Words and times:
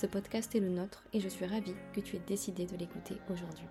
Ce 0.00 0.06
podcast 0.06 0.54
est 0.54 0.60
le 0.60 0.68
nôtre 0.68 1.02
et 1.12 1.18
je 1.18 1.28
suis 1.28 1.44
ravie 1.44 1.74
que 1.92 1.98
tu 1.98 2.14
aies 2.14 2.22
décidé 2.24 2.66
de 2.66 2.76
l'écouter 2.76 3.16
aujourd'hui. 3.32 3.64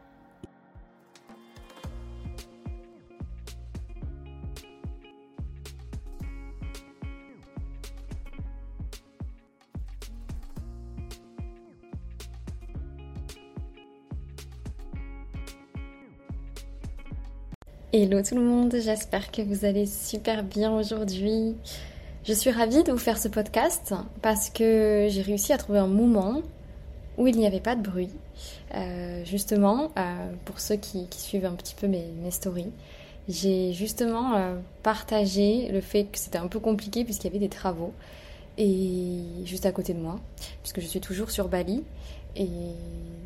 Hello 17.94 18.22
tout 18.22 18.36
le 18.36 18.42
monde, 18.42 18.76
j'espère 18.76 19.32
que 19.32 19.42
vous 19.42 19.64
allez 19.64 19.86
super 19.86 20.44
bien 20.44 20.78
aujourd'hui. 20.78 21.56
Je 22.28 22.34
suis 22.34 22.52
ravie 22.52 22.84
de 22.84 22.92
vous 22.92 22.98
faire 22.98 23.18
ce 23.18 23.30
podcast 23.30 23.94
parce 24.22 24.50
que 24.50 25.08
j'ai 25.10 25.22
réussi 25.22 25.54
à 25.54 25.58
trouver 25.58 25.80
un 25.80 25.88
moment 25.88 26.42
où 27.18 27.26
il 27.26 27.38
n'y 27.38 27.48
avait 27.48 27.62
pas 27.62 27.74
de 27.74 27.82
bruit. 27.82 28.10
Euh, 28.76 29.24
justement, 29.24 29.92
euh, 29.98 30.34
pour 30.44 30.60
ceux 30.60 30.76
qui, 30.76 31.08
suivent 31.12 31.46
un 31.46 31.54
petit 31.54 31.74
peu 31.74 31.88
mes, 31.88 32.12
stories, 32.32 32.74
j'ai 33.30 33.72
justement 33.72 34.36
euh, 34.36 34.56
partagé 34.84 35.70
le 35.72 35.80
fait 35.80 36.04
que 36.04 36.18
c'était 36.18 36.38
un 36.38 36.48
peu 36.48 36.60
compliqué 36.60 37.06
puisqu'il 37.06 37.28
y 37.28 37.30
avait 37.30 37.40
des 37.40 37.48
travaux 37.48 37.94
et 38.58 39.20
juste 39.46 39.66
à 39.66 39.72
côté 39.72 39.94
de 39.94 40.00
moi, 40.00 40.20
puisque 40.64 40.80
je 40.80 40.88
suis 40.88 41.00
toujours 41.00 41.30
sur 41.30 41.48
Bali 41.48 41.84
et 42.36 42.48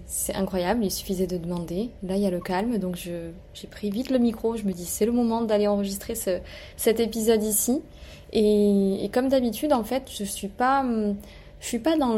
c'est 0.06 0.36
incroyable, 0.36 0.84
il 0.84 0.92
suffisait 0.92 1.28
de 1.28 1.38
demander. 1.38 1.90
Là, 2.04 2.16
il 2.16 2.22
y 2.22 2.26
a 2.26 2.30
le 2.30 2.40
calme, 2.40 2.78
donc 2.78 2.96
j'ai 2.96 3.68
pris 3.68 3.90
vite 3.90 4.10
le 4.10 4.20
micro. 4.20 4.56
Je 4.56 4.64
me 4.64 4.74
dis, 4.74 4.86
c'est 4.86 5.06
le 5.06 5.12
moment 5.12 5.42
d'aller 5.42 5.68
enregistrer 5.68 6.16
ce, 6.16 6.40
cet 6.78 7.00
épisode 7.00 7.44
ici. 7.44 7.82
Et, 8.34 9.10
comme 9.14 9.28
d'habitude, 9.30 9.74
en 9.74 9.84
fait, 9.84 10.10
je 10.10 10.24
suis 10.24 10.48
pas, 10.48 10.86
je 11.60 11.66
suis 11.66 11.80
pas 11.80 11.98
dans 11.98 12.18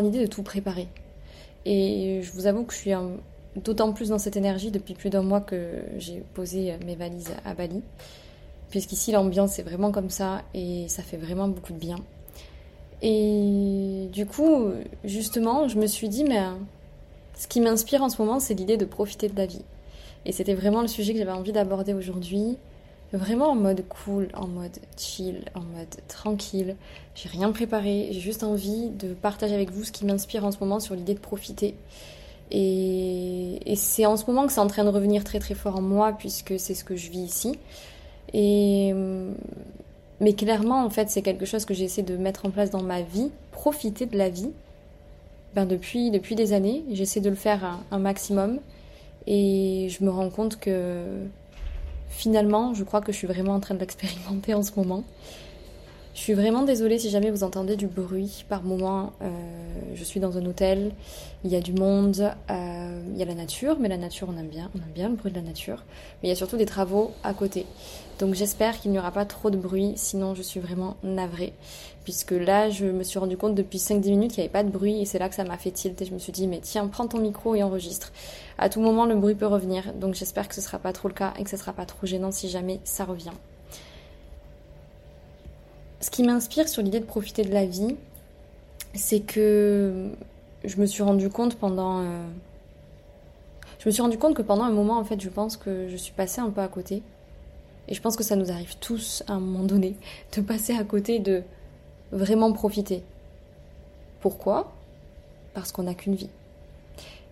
l'idée 0.00 0.20
de 0.20 0.26
tout 0.26 0.42
préparer. 0.42 0.88
Et 1.66 2.20
je 2.22 2.32
vous 2.32 2.46
avoue 2.46 2.64
que 2.64 2.72
je 2.72 2.78
suis 2.78 2.92
d'autant 3.56 3.92
plus 3.92 4.10
dans 4.10 4.18
cette 4.18 4.36
énergie 4.36 4.70
depuis 4.70 4.94
plus 4.94 5.10
d'un 5.10 5.22
mois 5.22 5.40
que 5.40 5.82
j'ai 5.98 6.22
posé 6.34 6.74
mes 6.84 6.94
valises 6.94 7.34
à 7.44 7.54
Bali. 7.54 7.82
Puisqu'ici, 8.70 9.12
l'ambiance 9.12 9.58
est 9.58 9.62
vraiment 9.62 9.92
comme 9.92 10.10
ça 10.10 10.42
et 10.52 10.86
ça 10.88 11.02
fait 11.02 11.16
vraiment 11.16 11.48
beaucoup 11.48 11.72
de 11.72 11.78
bien. 11.78 11.96
Et 13.06 14.08
du 14.12 14.24
coup, 14.24 14.70
justement, 15.04 15.68
je 15.68 15.78
me 15.78 15.86
suis 15.86 16.08
dit, 16.08 16.24
mais 16.24 16.40
ce 17.36 17.46
qui 17.46 17.60
m'inspire 17.60 18.02
en 18.02 18.08
ce 18.08 18.20
moment, 18.20 18.40
c'est 18.40 18.54
l'idée 18.54 18.78
de 18.78 18.86
profiter 18.86 19.28
de 19.28 19.36
la 19.36 19.44
vie. 19.44 19.60
Et 20.24 20.32
c'était 20.32 20.54
vraiment 20.54 20.80
le 20.80 20.88
sujet 20.88 21.12
que 21.12 21.18
j'avais 21.18 21.30
envie 21.30 21.52
d'aborder 21.52 21.92
aujourd'hui. 21.92 22.56
Vraiment 23.12 23.50
en 23.50 23.56
mode 23.56 23.84
cool, 23.88 24.28
en 24.32 24.48
mode 24.48 24.78
chill, 24.96 25.44
en 25.54 25.60
mode 25.60 25.94
tranquille. 26.08 26.76
J'ai 27.14 27.28
rien 27.28 27.52
préparé, 27.52 28.08
j'ai 28.10 28.20
juste 28.20 28.42
envie 28.42 28.88
de 28.88 29.12
partager 29.12 29.54
avec 29.54 29.70
vous 29.70 29.84
ce 29.84 29.92
qui 29.92 30.06
m'inspire 30.06 30.46
en 30.46 30.50
ce 30.50 30.58
moment 30.58 30.80
sur 30.80 30.94
l'idée 30.94 31.14
de 31.14 31.20
profiter. 31.20 31.74
Et, 32.50 33.74
c'est 33.76 34.06
en 34.06 34.16
ce 34.16 34.24
moment 34.26 34.46
que 34.46 34.52
c'est 34.52 34.60
en 34.60 34.66
train 34.66 34.84
de 34.84 34.88
revenir 34.88 35.24
très 35.24 35.40
très 35.40 35.54
fort 35.54 35.76
en 35.76 35.82
moi 35.82 36.12
puisque 36.18 36.58
c'est 36.58 36.74
ce 36.74 36.84
que 36.84 36.96
je 36.96 37.10
vis 37.10 37.20
ici. 37.20 37.58
Et, 38.32 38.94
mais 40.20 40.34
clairement, 40.34 40.84
en 40.84 40.90
fait, 40.90 41.10
c'est 41.10 41.22
quelque 41.22 41.46
chose 41.46 41.64
que 41.64 41.74
j'essaie 41.74 42.02
de 42.02 42.16
mettre 42.16 42.46
en 42.46 42.50
place 42.50 42.70
dans 42.70 42.82
ma 42.82 43.02
vie, 43.02 43.30
profiter 43.52 44.06
de 44.06 44.16
la 44.16 44.28
vie. 44.28 44.50
Ben 45.54 45.66
depuis, 45.66 46.10
depuis 46.10 46.34
des 46.34 46.52
années, 46.52 46.84
j'essaie 46.92 47.20
de 47.20 47.30
le 47.30 47.36
faire 47.36 47.80
un 47.90 47.98
maximum. 47.98 48.60
Et 49.26 49.88
je 49.90 50.04
me 50.04 50.10
rends 50.10 50.30
compte 50.30 50.58
que 50.58 51.02
finalement, 52.08 52.74
je 52.74 52.84
crois 52.84 53.00
que 53.00 53.12
je 53.12 53.16
suis 53.16 53.26
vraiment 53.26 53.54
en 53.54 53.60
train 53.60 53.74
de 53.74 53.80
l'expérimenter 53.80 54.54
en 54.54 54.62
ce 54.62 54.72
moment. 54.76 55.04
Je 56.14 56.20
suis 56.20 56.34
vraiment 56.34 56.62
désolée 56.62 57.00
si 57.00 57.10
jamais 57.10 57.32
vous 57.32 57.42
entendez 57.42 57.74
du 57.74 57.88
bruit 57.88 58.44
par 58.48 58.62
moment. 58.62 59.12
Euh, 59.20 59.28
je 59.94 60.04
suis 60.04 60.20
dans 60.20 60.38
un 60.38 60.46
hôtel, 60.46 60.92
il 61.42 61.50
y 61.50 61.56
a 61.56 61.60
du 61.60 61.72
monde, 61.72 62.32
euh, 62.50 63.02
il 63.12 63.18
y 63.18 63.22
a 63.22 63.24
la 63.24 63.34
nature, 63.34 63.78
mais 63.80 63.88
la 63.88 63.96
nature 63.96 64.28
on 64.30 64.38
aime 64.38 64.46
bien, 64.46 64.70
on 64.76 64.78
aime 64.78 64.92
bien 64.94 65.08
le 65.08 65.16
bruit 65.16 65.32
de 65.32 65.36
la 65.36 65.42
nature. 65.42 65.82
Mais 66.22 66.28
il 66.28 66.30
y 66.30 66.32
a 66.32 66.36
surtout 66.36 66.56
des 66.56 66.66
travaux 66.66 67.10
à 67.24 67.34
côté. 67.34 67.66
Donc 68.20 68.34
j'espère 68.34 68.78
qu'il 68.78 68.92
n'y 68.92 68.98
aura 69.00 69.10
pas 69.10 69.24
trop 69.24 69.50
de 69.50 69.56
bruit, 69.56 69.94
sinon 69.96 70.36
je 70.36 70.42
suis 70.42 70.60
vraiment 70.60 70.96
navrée. 71.02 71.52
Puisque 72.04 72.30
là, 72.30 72.70
je 72.70 72.86
me 72.86 73.02
suis 73.02 73.18
rendu 73.18 73.36
compte 73.36 73.56
depuis 73.56 73.78
5-10 73.78 74.10
minutes 74.10 74.30
qu'il 74.30 74.42
n'y 74.42 74.44
avait 74.44 74.52
pas 74.52 74.62
de 74.62 74.70
bruit 74.70 75.00
et 75.00 75.06
c'est 75.06 75.18
là 75.18 75.28
que 75.28 75.34
ça 75.34 75.42
m'a 75.42 75.58
fait 75.58 75.72
tilt 75.72 76.00
et 76.00 76.04
je 76.04 76.14
me 76.14 76.20
suis 76.20 76.32
dit, 76.32 76.46
mais 76.46 76.60
tiens, 76.60 76.86
prends 76.86 77.08
ton 77.08 77.18
micro 77.18 77.56
et 77.56 77.64
enregistre. 77.64 78.12
À 78.56 78.68
tout 78.68 78.80
moment, 78.80 79.04
le 79.04 79.16
bruit 79.16 79.34
peut 79.34 79.48
revenir. 79.48 79.92
Donc 79.94 80.14
j'espère 80.14 80.46
que 80.46 80.54
ce 80.54 80.60
sera 80.60 80.78
pas 80.78 80.92
trop 80.92 81.08
le 81.08 81.14
cas 81.14 81.34
et 81.40 81.42
que 81.42 81.50
ce 81.50 81.56
sera 81.56 81.72
pas 81.72 81.86
trop 81.86 82.06
gênant 82.06 82.30
si 82.30 82.48
jamais 82.48 82.78
ça 82.84 83.04
revient. 83.04 83.32
Ce 86.04 86.10
qui 86.10 86.22
m'inspire 86.22 86.68
sur 86.68 86.82
l'idée 86.82 87.00
de 87.00 87.06
profiter 87.06 87.44
de 87.44 87.54
la 87.54 87.64
vie, 87.64 87.96
c'est 88.92 89.20
que 89.20 90.10
je 90.62 90.76
me 90.76 90.84
suis 90.84 91.02
rendu 91.02 91.30
compte 91.30 91.54
pendant. 91.54 92.00
Euh, 92.00 92.26
je 93.78 93.88
me 93.88 93.90
suis 93.90 94.02
rendu 94.02 94.18
compte 94.18 94.34
que 94.34 94.42
pendant 94.42 94.64
un 94.64 94.70
moment, 94.70 94.98
en 94.98 95.04
fait, 95.04 95.18
je 95.18 95.30
pense 95.30 95.56
que 95.56 95.88
je 95.88 95.96
suis 95.96 96.12
passée 96.12 96.42
un 96.42 96.50
peu 96.50 96.60
à 96.60 96.68
côté. 96.68 97.02
Et 97.88 97.94
je 97.94 98.02
pense 98.02 98.16
que 98.16 98.22
ça 98.22 98.36
nous 98.36 98.50
arrive 98.50 98.76
tous 98.80 99.22
à 99.28 99.32
un 99.32 99.40
moment 99.40 99.64
donné 99.64 99.96
de 100.36 100.42
passer 100.42 100.76
à 100.76 100.84
côté 100.84 101.20
de 101.20 101.42
vraiment 102.12 102.52
profiter. 102.52 103.02
Pourquoi? 104.20 104.74
Parce 105.54 105.72
qu'on 105.72 105.84
n'a 105.84 105.94
qu'une 105.94 106.16
vie. 106.16 106.28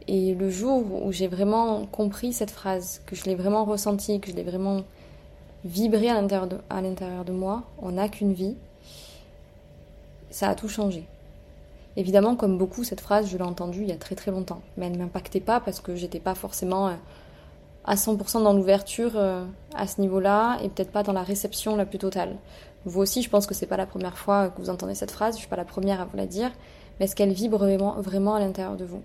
Et 0.09 0.35
le 0.35 0.49
jour 0.49 1.05
où 1.05 1.13
j'ai 1.13 1.29
vraiment 1.29 1.85
compris 1.85 2.33
cette 2.33 2.51
phrase, 2.51 3.03
que 3.05 3.17
je 3.17 3.25
l'ai 3.25 3.35
vraiment 3.35 3.67
ressentie, 3.67 4.19
que 4.19 4.31
je 4.31 4.35
l'ai 4.35 4.45
vraiment 4.45 4.85
vibrée 5.65 6.09
à 6.09 6.21
l'intérieur 6.21 6.47
de, 6.47 6.59
à 6.71 6.81
l'intérieur 6.81 7.25
de 7.25 7.33
moi, 7.33 7.63
on 7.81 7.93
n'a 7.93 8.09
qu'une 8.09 8.33
vie, 8.33 8.57
ça 10.31 10.49
a 10.49 10.55
tout 10.55 10.69
changé. 10.69 11.07
Évidemment, 11.97 12.37
comme 12.37 12.57
beaucoup, 12.57 12.85
cette 12.85 13.01
phrase, 13.01 13.29
je 13.29 13.37
l'ai 13.37 13.43
entendue 13.43 13.83
il 13.83 13.89
y 13.89 13.93
a 13.93 13.97
très 13.97 14.15
très 14.15 14.31
longtemps. 14.31 14.63
Mais 14.77 14.87
elle 14.87 14.93
ne 14.93 14.99
m'impactait 14.99 15.41
pas 15.41 15.61
parce 15.61 15.81
que 15.81 15.95
j'étais 15.95 16.21
pas 16.21 16.35
forcément 16.35 16.89
euh, 16.89 16.95
à 17.85 17.97
100% 17.97 18.43
dans 18.43 18.55
l'ouverture 18.55 19.13
euh, 19.17 19.45
à 19.75 19.87
ce 19.87 20.01
niveau-là 20.01 20.59
et 20.63 20.69
peut-être 20.69 20.91
pas 20.91 21.03
dans 21.03 21.13
la 21.13 21.23
réception 21.23 21.77
la 21.77 21.85
plus 21.85 21.99
totale. 21.99 22.37
Vous 22.85 23.01
aussi, 23.01 23.23
je 23.23 23.29
pense 23.29 23.47
que 23.47 23.55
c'est 23.55 23.67
pas 23.67 23.77
la 23.77 23.87
première 23.87 24.17
fois 24.17 24.49
que 24.49 24.61
vous 24.61 24.71
entendez 24.71 24.95
cette 24.95 25.11
phrase, 25.11 25.35
je 25.35 25.41
suis 25.41 25.49
pas 25.49 25.57
la 25.57 25.65
première 25.65 26.01
à 26.01 26.05
vous 26.05 26.17
la 26.17 26.27
dire, 26.27 26.51
mais 26.99 27.05
est-ce 27.05 27.15
qu'elle 27.15 27.33
vibre 27.33 27.59
vraiment, 27.59 27.95
vraiment 28.01 28.35
à 28.35 28.41
l'intérieur 28.41 28.77
de 28.77 28.85
vous? 28.85 29.03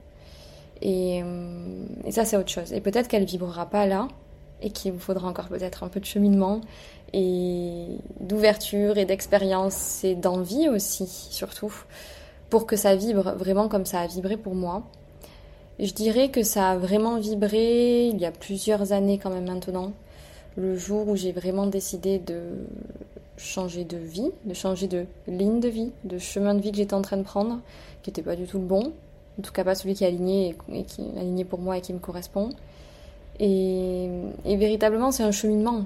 Et, 0.82 1.22
euh, 1.24 1.86
et, 2.06 2.12
ça, 2.12 2.24
c'est 2.24 2.38
autre 2.38 2.50
chose. 2.50 2.72
Et 2.72 2.82
peut-être 2.82 3.08
qu'elle 3.08 3.26
vibrera 3.26 3.66
pas 3.66 3.86
là 3.86 4.08
et 4.62 4.70
qu'il 4.72 4.94
vous 4.94 5.00
faudra 5.00 5.28
encore 5.28 5.48
peut-être 5.48 5.84
un 5.84 5.88
peu 5.88 6.00
de 6.00 6.06
cheminement 6.06 6.62
et 7.14 7.86
d'ouverture 8.20 8.98
et 8.98 9.06
d'expérience 9.06 10.04
et 10.04 10.16
d'envie 10.16 10.68
aussi, 10.70 11.08
surtout, 11.08 11.74
pour 12.50 12.66
que 12.66 12.76
ça 12.76 12.96
vibre 12.96 13.34
vraiment 13.38 13.68
comme 13.68 13.86
ça 13.86 14.02
a 14.02 14.08
vibré 14.08 14.38
pour 14.38 14.56
moi. 14.56 14.84
Je 15.80 15.94
dirais 15.94 16.30
que 16.30 16.44
ça 16.44 16.72
a 16.72 16.78
vraiment 16.78 17.20
vibré 17.20 18.08
il 18.08 18.18
y 18.18 18.26
a 18.26 18.32
plusieurs 18.32 18.94
années 18.94 19.20
quand 19.20 19.30
même 19.30 19.48
maintenant, 19.48 19.94
le 20.56 20.76
jour 20.76 21.08
où 21.08 21.16
j'ai 21.16 21.32
vraiment 21.32 21.68
décidé 21.68 22.18
de 22.18 22.42
changer 23.38 23.84
de 23.84 23.98
vie, 23.98 24.32
de 24.46 24.56
changer 24.56 24.88
de 24.88 25.06
ligne 25.28 25.60
de 25.60 25.70
vie, 25.70 25.92
de 26.04 26.18
chemin 26.18 26.56
de 26.56 26.62
vie 26.62 26.72
que 26.72 26.78
j'étais 26.78 26.96
en 26.96 27.04
train 27.04 27.18
de 27.18 27.24
prendre, 27.24 27.60
qui 28.02 28.10
n'était 28.10 28.24
pas 28.24 28.36
du 28.36 28.48
tout 28.48 28.58
le 28.58 28.66
bon, 28.66 28.92
en 29.38 29.42
tout 29.44 29.52
cas 29.52 29.64
pas 29.64 29.76
celui 29.76 29.94
qui 29.94 30.04
est 30.04 30.08
aligné 30.08 30.56
et 30.74 30.84
qui 30.84 31.04
est 31.04 31.20
aligné 31.20 31.46
pour 31.46 31.60
moi 31.60 31.78
et 31.78 31.82
qui 31.82 31.94
me 31.94 32.00
correspond. 32.00 32.50
Et, 33.40 34.10
véritablement, 34.46 35.12
c'est 35.12 35.24
un 35.24 35.32
cheminement. 35.32 35.86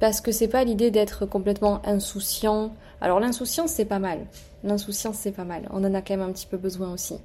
Parce 0.00 0.20
que 0.20 0.32
c'est 0.32 0.48
pas 0.48 0.64
l'idée 0.64 0.90
d'être 0.90 1.26
complètement 1.26 1.80
insouciant. 1.84 2.72
Alors 3.00 3.20
l'insouciance, 3.20 3.70
c'est 3.70 3.84
pas 3.84 3.98
mal. 3.98 4.20
L'insouciance, 4.64 5.16
c'est 5.16 5.32
pas 5.32 5.44
mal. 5.44 5.68
On 5.70 5.84
en 5.84 5.94
a 5.94 6.02
quand 6.02 6.16
même 6.16 6.28
un 6.28 6.32
petit 6.32 6.46
peu 6.46 6.56
besoin 6.56 6.92
aussi. 6.92 7.16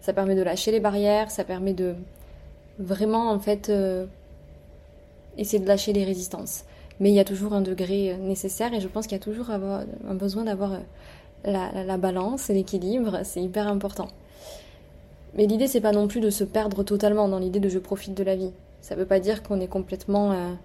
Ça 0.00 0.12
permet 0.12 0.34
de 0.34 0.42
lâcher 0.42 0.70
les 0.70 0.80
barrières, 0.80 1.30
ça 1.30 1.44
permet 1.44 1.72
de 1.72 1.94
vraiment, 2.78 3.30
en 3.30 3.38
fait, 3.38 3.68
euh, 3.68 4.06
essayer 5.36 5.62
de 5.62 5.68
lâcher 5.68 5.92
les 5.92 6.04
résistances. 6.04 6.64
Mais 7.00 7.10
il 7.10 7.14
y 7.14 7.20
a 7.20 7.24
toujours 7.24 7.52
un 7.52 7.60
degré 7.60 8.12
euh, 8.12 8.16
nécessaire 8.16 8.74
et 8.74 8.80
je 8.80 8.88
pense 8.88 9.06
qu'il 9.06 9.16
y 9.16 9.20
a 9.20 9.24
toujours 9.24 9.50
un 9.50 10.14
besoin 10.14 10.44
d'avoir 10.44 10.74
euh, 10.74 10.78
la, 11.44 11.84
la, 11.84 11.96
balance 11.96 12.50
et 12.50 12.54
l'équilibre. 12.54 13.20
C'est 13.24 13.42
hyper 13.42 13.68
important. 13.68 14.08
Mais 15.34 15.46
l'idée, 15.46 15.66
c'est 15.66 15.80
pas 15.80 15.92
non 15.92 16.08
plus 16.08 16.20
de 16.20 16.30
se 16.30 16.44
perdre 16.44 16.82
totalement 16.82 17.28
dans 17.28 17.38
l'idée 17.38 17.60
de 17.60 17.68
je 17.68 17.78
profite 17.78 18.14
de 18.14 18.24
la 18.24 18.36
vie. 18.36 18.52
Ça 18.80 18.94
veut 18.94 19.06
pas 19.06 19.20
dire 19.20 19.42
qu'on 19.42 19.60
est 19.60 19.68
complètement 19.68 20.56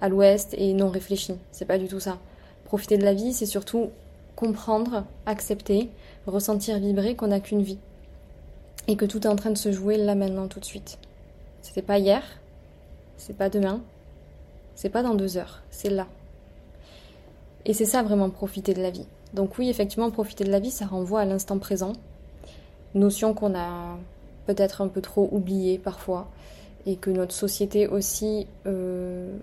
à 0.00 0.08
l'ouest 0.08 0.54
et 0.58 0.72
non 0.74 0.90
réfléchi. 0.90 1.34
C'est 1.52 1.64
pas 1.64 1.78
du 1.78 1.88
tout 1.88 2.00
ça. 2.00 2.18
Profiter 2.64 2.98
de 2.98 3.04
la 3.04 3.14
vie, 3.14 3.32
c'est 3.32 3.46
surtout 3.46 3.90
comprendre, 4.36 5.04
accepter, 5.26 5.90
ressentir 6.26 6.78
vibrer 6.78 7.14
qu'on 7.14 7.28
n'a 7.28 7.40
qu'une 7.40 7.62
vie 7.62 7.78
et 8.88 8.96
que 8.96 9.04
tout 9.04 9.22
est 9.22 9.30
en 9.30 9.36
train 9.36 9.50
de 9.50 9.58
se 9.58 9.72
jouer 9.72 9.96
là 9.96 10.14
maintenant 10.14 10.48
tout 10.48 10.60
de 10.60 10.64
suite. 10.64 10.98
C'était 11.62 11.82
pas 11.82 11.98
hier, 11.98 12.22
c'est 13.16 13.36
pas 13.36 13.48
demain, 13.48 13.80
c'est 14.74 14.90
pas 14.90 15.02
dans 15.02 15.14
deux 15.14 15.36
heures, 15.36 15.62
c'est 15.70 15.90
là. 15.90 16.06
Et 17.64 17.72
c'est 17.72 17.86
ça 17.86 18.02
vraiment 18.02 18.28
profiter 18.28 18.74
de 18.74 18.82
la 18.82 18.90
vie. 18.90 19.06
Donc 19.32 19.58
oui, 19.58 19.70
effectivement, 19.70 20.10
profiter 20.10 20.44
de 20.44 20.50
la 20.50 20.60
vie, 20.60 20.70
ça 20.70 20.86
renvoie 20.86 21.20
à 21.20 21.24
l'instant 21.24 21.58
présent, 21.58 21.94
notion 22.94 23.34
qu'on 23.34 23.54
a 23.54 23.98
peut-être 24.46 24.82
un 24.82 24.88
peu 24.88 25.00
trop 25.00 25.28
oubliée 25.32 25.78
parfois, 25.78 26.28
et 26.86 26.96
que 26.96 27.10
notre 27.10 27.32
société 27.32 27.88
aussi 27.88 28.46
euh, 28.66 29.34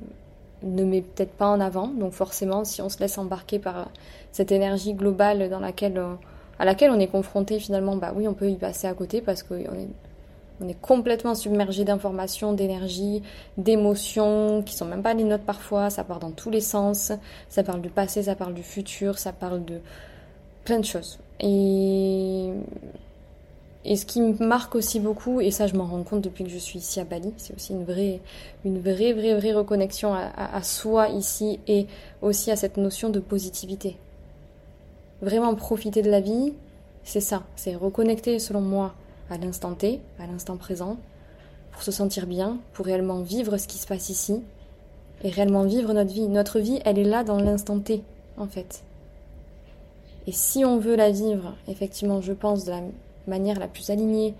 ne 0.64 0.84
met 0.84 1.02
peut-être 1.02 1.32
pas 1.34 1.48
en 1.48 1.60
avant. 1.60 1.88
Donc 1.88 2.14
forcément, 2.14 2.64
si 2.64 2.82
on 2.82 2.90
se 2.90 3.00
laisse 3.00 3.18
embarquer 3.18 3.60
par 3.60 3.90
cette 4.32 4.52
énergie 4.52 4.94
globale 4.94 5.42
euh, 5.42 6.16
à 6.60 6.66
laquelle 6.66 6.92
on 6.92 7.00
est 7.00 7.08
confronté 7.08 7.60
finalement, 7.60 7.96
bah 7.96 8.14
oui, 8.16 8.28
on 8.28 8.34
peut 8.34 8.50
y 8.50 8.56
passer 8.56 8.88
à 8.88 8.94
côté 8.94 9.22
parce 9.22 9.42
qu'on 9.42 9.56
est, 9.56 10.70
est 10.70 10.82
complètement 10.82 11.34
submergé 11.34 11.84
d'informations, 11.84 12.54
d'énergie, 12.54 13.24
d'émotions 13.58 14.62
qui 14.64 14.76
sont 14.76 14.86
même 14.86 15.02
pas 15.02 15.16
les 15.16 15.24
nôtres 15.24 15.44
parfois. 15.44 15.90
Ça 15.90 16.04
part 16.04 16.20
dans 16.20 16.32
tous 16.32 16.52
les 16.52 16.62
sens. 16.62 17.12
Ça 17.50 17.64
parle 17.64 17.82
du 17.82 17.90
passé, 17.90 18.22
ça 18.24 18.36
parle 18.36 18.54
du 18.54 18.64
futur, 18.64 19.18
ça 19.18 19.34
parle 19.34 19.66
de 19.66 19.80
plein 20.64 20.78
de 20.78 20.86
choses. 20.86 21.18
Et 21.40 22.52
et 23.84 23.96
ce 23.96 24.06
qui 24.06 24.22
me 24.22 24.38
marque 24.46 24.76
aussi 24.76 25.00
beaucoup, 25.00 25.42
et 25.42 25.50
ça 25.50 25.66
je 25.66 25.76
m'en 25.76 25.86
rends 25.86 26.04
compte 26.04 26.22
depuis 26.22 26.44
que 26.44 26.52
je 26.52 26.58
suis 26.58 26.80
ici 26.80 27.00
à 27.00 27.04
Bali, 27.04 27.34
c'est 27.38 27.56
aussi 27.56 27.74
une 27.74 27.84
vraie, 27.84 28.20
une 28.64 28.80
vraie, 28.80 29.14
vraie, 29.14 29.34
vraie 29.34 29.54
reconnexion 29.54 30.14
à, 30.14 30.62
soi 30.62 31.10
ici 31.10 31.60
et 31.68 31.88
aussi 32.22 32.52
à 32.52 32.56
cette 32.56 32.78
notion 32.78 33.10
de 33.10 33.20
positivité. 33.20 33.98
Vraiment 35.22 35.56
profiter 35.56 36.04
de 36.04 36.12
la 36.12 36.22
vie, 36.22 36.54
c'est 37.04 37.22
ça, 37.22 37.44
c'est 37.56 37.76
reconnecter 37.76 38.38
selon 38.38 38.62
moi 38.62 38.94
à 39.32 39.38
l'instant 39.38 39.74
T, 39.74 40.00
à 40.20 40.28
l'instant 40.28 40.58
présent, 40.58 40.98
pour 41.72 41.82
se 41.82 41.92
sentir 41.92 42.28
bien, 42.28 42.60
pour 42.74 42.86
réellement 42.86 43.22
vivre 43.22 43.58
ce 43.58 43.68
qui 43.68 43.78
se 43.78 43.88
passe 43.88 44.10
ici 44.10 44.42
et 45.24 45.30
réellement 45.30 45.64
vivre 45.64 45.94
notre 45.94 46.12
vie. 46.12 46.28
Notre 46.28 46.60
vie, 46.60 46.80
elle 46.86 47.00
est 47.00 47.04
là 47.04 47.24
dans 47.24 47.38
l'instant 47.40 47.80
T, 47.80 48.04
en 48.38 48.48
fait. 48.48 48.84
Et 50.28 50.32
si 50.32 50.66
on 50.66 50.78
veut 50.78 50.96
la 50.96 51.12
vivre, 51.12 51.56
effectivement, 51.68 52.22
je 52.22 52.34
pense, 52.34 52.66
de 52.66 52.72
la 52.72 52.82
manière 53.28 53.60
la 53.60 53.68
plus 53.68 53.90
alignée 53.90 54.34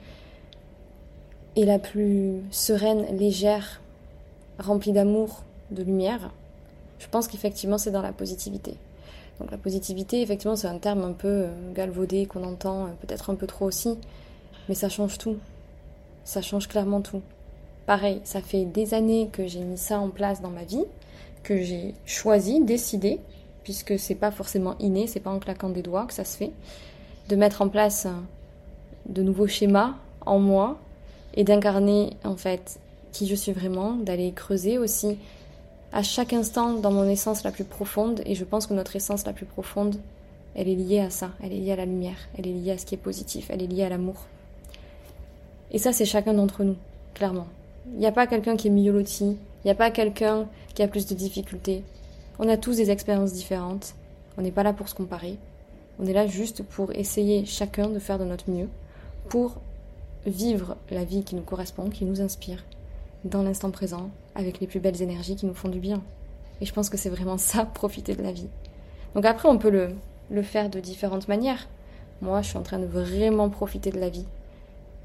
et 1.56 1.66
la 1.66 1.80
plus 1.80 2.42
sereine, 2.52 3.06
légère, 3.18 3.82
remplie 4.60 4.94
d'amour, 4.94 5.44
de 5.72 5.84
lumière, 5.84 6.32
je 7.00 7.08
pense 7.08 7.28
qu'effectivement 7.28 7.78
c'est 7.78 7.92
dans 7.92 8.02
la 8.02 8.14
positivité. 8.14 8.76
Donc 9.42 9.50
la 9.50 9.58
positivité, 9.58 10.22
effectivement, 10.22 10.56
c'est 10.56 10.68
un 10.68 10.78
terme 10.78 11.04
un 11.04 11.14
peu 11.14 11.28
euh, 11.28 11.74
galvaudé 11.74 12.28
qu'on 12.28 12.44
entend 12.44 12.86
euh, 12.86 12.90
peut-être 13.02 13.32
un 13.32 13.36
peu 13.36 13.48
trop 13.48 13.66
aussi, 13.66 13.98
mais 14.70 14.76
ça 14.76 14.88
change 14.88 15.18
tout. 15.18 15.38
Ça 16.24 16.44
change 16.44 16.68
clairement 16.68 17.02
tout. 17.02 17.22
Pareil, 17.88 18.22
ça 18.24 18.42
fait 18.42 18.66
des 18.66 18.94
années 18.94 19.30
que 19.32 19.48
j'ai 19.48 19.62
mis 19.62 19.80
ça 19.80 20.00
en 20.00 20.10
place 20.10 20.42
dans 20.42 20.52
ma 20.52 20.64
vie, 20.64 20.86
que 21.42 21.60
j'ai 21.60 21.96
choisi, 22.06 22.64
décidé, 22.64 23.20
puisque 23.64 23.98
c'est 23.98 24.14
pas 24.14 24.30
forcément 24.30 24.76
inné, 24.80 25.08
c'est 25.08 25.20
pas 25.20 25.32
en 25.32 25.40
claquant 25.40 25.70
des 25.70 25.82
doigts 25.82 26.06
que 26.06 26.14
ça 26.14 26.24
se 26.24 26.38
fait, 26.38 26.52
de 27.28 27.36
mettre 27.36 27.64
en 27.64 27.70
place 27.70 28.06
de 29.12 29.22
nouveaux 29.22 29.48
schémas 29.48 29.94
en 30.26 30.40
moi 30.40 30.78
et 31.34 31.44
d'incarner 31.44 32.12
en 32.24 32.36
fait 32.36 32.80
qui 33.12 33.28
je 33.28 33.36
suis 33.36 33.52
vraiment, 33.52 33.94
d'aller 33.94 34.32
creuser 34.32 34.78
aussi 34.78 35.18
à 35.92 36.04
chaque 36.04 36.34
instant 36.34 36.74
dans 36.74 36.92
mon 36.92 37.08
essence 37.08 37.44
la 37.44 37.52
plus 37.52 37.66
profonde. 37.66 38.22
Et 38.26 38.36
je 38.36 38.46
pense 38.46 38.68
que 38.68 38.74
notre 38.74 38.96
essence 38.96 39.26
la 39.26 39.34
plus 39.34 39.46
profonde 39.46 39.98
elle 40.54 40.68
est 40.68 40.76
liée 40.76 41.00
à 41.00 41.10
ça, 41.10 41.32
elle 41.42 41.54
est 41.54 41.58
liée 41.58 41.72
à 41.72 41.78
la 41.78 41.86
lumière, 41.86 42.18
elle 42.38 42.48
est 42.48 42.52
liée 42.52 42.72
à 42.72 42.78
ce 42.78 42.86
qui 42.86 42.96
est 42.96 42.98
positif, 42.98 43.48
elle 43.50 43.62
est 43.62 43.68
liée 43.68 43.84
à 43.84 43.90
l'amour. 43.90 44.26
Et 45.72 45.78
ça 45.78 45.94
c'est 45.94 46.06
chacun 46.06 46.34
d'entre 46.34 46.64
nous, 46.64 46.76
clairement. 47.14 47.48
Il 47.94 48.00
n'y 48.00 48.06
a 48.06 48.12
pas 48.12 48.28
quelqu'un 48.28 48.58
qui 48.58 48.68
est 48.68 48.72
mieux 48.72 48.92
loti, 48.92 49.26
il 49.26 49.66
n'y 49.66 49.72
a 49.72 49.76
pas 49.76 49.92
quelqu'un 49.92 50.48
qui 50.76 50.84
a 50.84 50.88
plus 50.88 51.08
de 51.08 51.16
difficultés. 51.16 51.84
On 52.40 52.50
a 52.50 52.58
tous 52.58 52.76
des 52.76 52.92
expériences 52.92 53.34
différentes, 53.34 53.96
on 54.38 54.42
n'est 54.42 54.52
pas 54.52 54.64
là 54.64 54.74
pour 54.74 54.90
se 54.90 54.96
comparer, 54.96 55.38
on 56.00 56.06
est 56.06 56.14
là 56.14 56.28
juste 56.28 56.64
pour 56.64 56.92
essayer 56.92 57.46
chacun 57.46 57.90
de 57.90 58.00
faire 58.00 58.20
de 58.20 58.26
notre 58.26 58.50
mieux 58.50 58.68
pour 59.32 59.62
vivre 60.26 60.76
la 60.90 61.06
vie 61.06 61.24
qui 61.24 61.36
nous 61.36 61.42
correspond, 61.42 61.90
qui 61.90 62.04
nous 62.04 62.20
inspire, 62.20 62.66
dans 63.24 63.44
l'instant 63.44 63.72
présent, 63.72 64.10
avec 64.36 64.60
les 64.60 64.68
plus 64.68 64.82
belles 64.82 65.02
énergies 65.02 65.38
qui 65.38 65.46
nous 65.46 65.54
font 65.54 65.70
du 65.70 65.80
bien. 65.80 66.02
Et 66.60 66.66
je 66.66 66.74
pense 66.74 66.90
que 66.90 66.98
c'est 66.98 67.10
vraiment 67.10 67.38
ça, 67.38 67.64
profiter 67.74 68.14
de 68.14 68.24
la 68.24 68.34
vie. 68.34 68.50
Donc 69.16 69.24
après, 69.24 69.48
on 69.48 69.58
peut 69.58 69.70
le, 69.70 69.96
le 70.32 70.42
faire 70.42 70.70
de 70.70 70.82
différentes 70.82 71.30
manières. 71.30 71.70
Moi, 72.22 72.42
je 72.42 72.50
suis 72.50 72.58
en 72.58 72.62
train 72.62 72.78
de 72.78 72.86
vraiment 72.86 73.50
profiter 73.50 73.90
de 73.90 74.02
la 74.02 74.10
vie. 74.10 74.26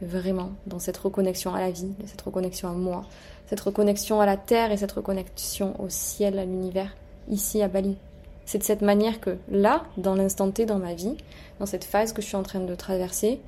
Vraiment, 0.02 0.50
dans 0.66 0.80
cette 0.80 0.96
reconnexion 0.96 1.54
à 1.54 1.60
la 1.60 1.70
vie, 1.70 1.92
cette 2.04 2.22
reconnexion 2.22 2.68
à 2.68 2.72
moi, 2.72 3.04
cette 3.46 3.60
reconnexion 3.60 4.20
à 4.20 4.26
la 4.26 4.36
terre 4.36 4.72
et 4.72 4.76
cette 4.76 4.90
reconnexion 4.90 5.80
au 5.80 5.88
ciel, 5.88 6.40
à 6.40 6.44
l'univers, 6.44 6.96
ici 7.28 7.62
à 7.62 7.68
Bali. 7.68 7.96
C'est 8.44 8.58
de 8.58 8.64
cette 8.64 8.82
manière 8.82 9.20
que 9.20 9.36
là, 9.52 9.84
dans 9.96 10.16
l'instant 10.16 10.50
T 10.50 10.66
dans 10.66 10.80
ma 10.80 10.94
vie, 10.94 11.16
dans 11.60 11.66
cette 11.66 11.84
phase 11.84 12.12
que 12.12 12.22
je 12.22 12.26
suis 12.26 12.36
en 12.36 12.42
train 12.42 12.60
de 12.60 12.74
traverser, 12.74 13.40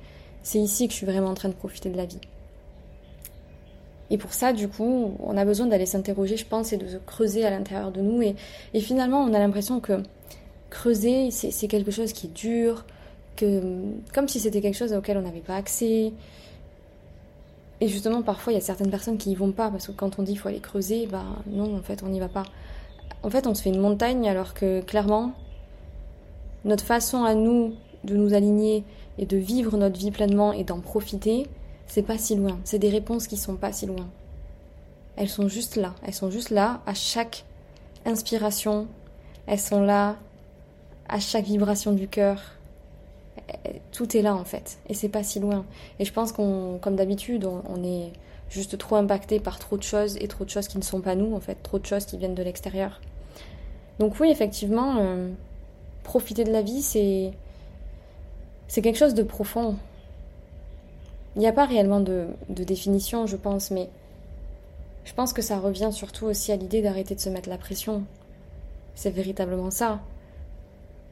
c'est 0.43 0.59
ici 0.59 0.87
que 0.87 0.93
je 0.93 0.97
suis 0.97 1.05
vraiment 1.05 1.29
en 1.29 1.33
train 1.33 1.49
de 1.49 1.53
profiter 1.53 1.89
de 1.89 1.97
la 1.97 2.05
vie. 2.05 2.19
Et 4.11 4.17
pour 4.17 4.33
ça, 4.33 4.53
du 4.53 4.67
coup, 4.67 5.15
on 5.19 5.37
a 5.37 5.45
besoin 5.45 5.67
d'aller 5.67 5.85
s'interroger, 5.85 6.35
je 6.37 6.45
pense, 6.45 6.73
et 6.73 6.77
de 6.77 6.87
se 6.87 6.97
creuser 6.97 7.45
à 7.45 7.51
l'intérieur 7.51 7.91
de 7.91 8.01
nous. 8.01 8.21
Et, 8.21 8.35
finalement, 8.79 9.21
on 9.21 9.33
a 9.33 9.39
l'impression 9.39 9.79
que 9.79 10.01
creuser, 10.69 11.29
c'est 11.31 11.67
quelque 11.67 11.91
chose 11.91 12.13
qui 12.13 12.27
est 12.27 12.33
dur, 12.33 12.85
que, 13.35 13.61
comme 14.13 14.27
si 14.27 14.39
c'était 14.39 14.61
quelque 14.61 14.77
chose 14.77 14.93
auquel 14.93 15.17
on 15.17 15.21
n'avait 15.21 15.39
pas 15.41 15.55
accès. 15.55 16.11
Et 17.81 17.87
justement, 17.87 18.23
parfois, 18.23 18.51
il 18.51 18.55
y 18.55 18.59
a 18.59 18.63
certaines 18.63 18.89
personnes 18.89 19.17
qui 19.17 19.31
y 19.31 19.35
vont 19.35 19.51
pas, 19.51 19.69
parce 19.69 19.87
que 19.87 19.91
quand 19.91 20.17
on 20.17 20.23
dit 20.23 20.31
qu'il 20.31 20.41
faut 20.41 20.49
aller 20.49 20.59
creuser, 20.59 21.05
bah 21.05 21.23
non, 21.47 21.77
en 21.77 21.81
fait, 21.81 22.01
on 22.03 22.07
n'y 22.07 22.19
va 22.19 22.29
pas. 22.29 22.43
En 23.21 23.29
fait, 23.29 23.45
on 23.45 23.53
se 23.53 23.61
fait 23.61 23.69
une 23.69 23.79
montagne, 23.79 24.27
alors 24.27 24.53
que 24.55 24.81
clairement, 24.81 25.33
notre 26.65 26.83
façon 26.83 27.23
à 27.23 27.35
nous 27.35 27.73
de 28.03 28.15
nous 28.15 28.33
aligner 28.33 28.83
et 29.19 29.25
de 29.25 29.37
vivre 29.37 29.77
notre 29.77 29.99
vie 29.99 30.11
pleinement 30.11 30.53
et 30.53 30.63
d'en 30.63 30.79
profiter, 30.79 31.45
c'est 31.87 32.03
pas 32.03 32.17
si 32.17 32.35
loin. 32.35 32.57
C'est 32.63 32.79
des 32.79 32.89
réponses 32.89 33.27
qui 33.27 33.35
sont 33.35 33.57
pas 33.57 33.73
si 33.73 33.85
loin. 33.85 34.07
Elles 35.17 35.27
sont 35.27 35.49
juste 35.49 35.75
là. 35.75 35.93
Elles 36.03 36.13
sont 36.13 36.31
juste 36.31 36.51
là 36.51 36.79
à 36.85 36.93
chaque 36.93 37.43
inspiration. 38.05 38.87
Elles 39.45 39.59
sont 39.59 39.81
là 39.81 40.15
à 41.09 41.19
chaque 41.19 41.43
vibration 41.43 41.91
du 41.91 42.07
cœur. 42.07 42.41
Tout 43.91 44.15
est 44.15 44.21
là 44.21 44.35
en 44.35 44.45
fait. 44.45 44.79
Et 44.87 44.93
c'est 44.93 45.09
pas 45.09 45.23
si 45.23 45.41
loin. 45.41 45.65
Et 45.99 46.05
je 46.05 46.13
pense 46.13 46.31
qu'on, 46.31 46.79
comme 46.81 46.95
d'habitude, 46.95 47.45
on, 47.45 47.83
est 47.83 48.13
juste 48.49 48.77
trop 48.77 48.95
impacté 48.95 49.41
par 49.41 49.59
trop 49.59 49.75
de 49.75 49.83
choses 49.83 50.15
et 50.21 50.29
trop 50.29 50.45
de 50.45 50.49
choses 50.49 50.69
qui 50.69 50.77
ne 50.77 50.83
sont 50.83 51.01
pas 51.01 51.15
nous 51.15 51.35
en 51.35 51.41
fait. 51.41 51.55
Trop 51.61 51.77
de 51.77 51.85
choses 51.85 52.05
qui 52.05 52.17
viennent 52.17 52.35
de 52.35 52.43
l'extérieur. 52.43 53.01
Donc 53.99 54.17
oui, 54.21 54.29
effectivement, 54.31 54.95
euh, 54.99 55.29
profiter 56.03 56.45
de 56.45 56.51
la 56.53 56.61
vie, 56.61 56.81
c'est 56.81 57.33
c'est 58.69 58.83
quelque 58.83 58.99
chose 58.99 59.15
de 59.15 59.23
profond. 59.23 59.75
Il 61.35 61.39
n'y 61.39 61.47
a 61.47 61.51
pas 61.51 61.65
réellement 61.65 61.99
de, 61.99 62.27
définition, 62.49 63.25
je 63.25 63.35
pense, 63.35 63.71
mais 63.71 63.89
je 65.05 65.13
pense 65.13 65.33
que 65.33 65.41
ça 65.41 65.59
revient 65.59 65.89
surtout 65.91 66.27
aussi 66.27 66.51
à 66.51 66.55
l'idée 66.55 66.81
d'arrêter 66.81 67.15
de 67.15 67.19
se 67.19 67.29
mettre 67.29 67.49
la 67.49 67.57
pression. 67.57 68.03
C'est 68.93 69.09
véritablement 69.09 69.71
ça. 69.71 69.99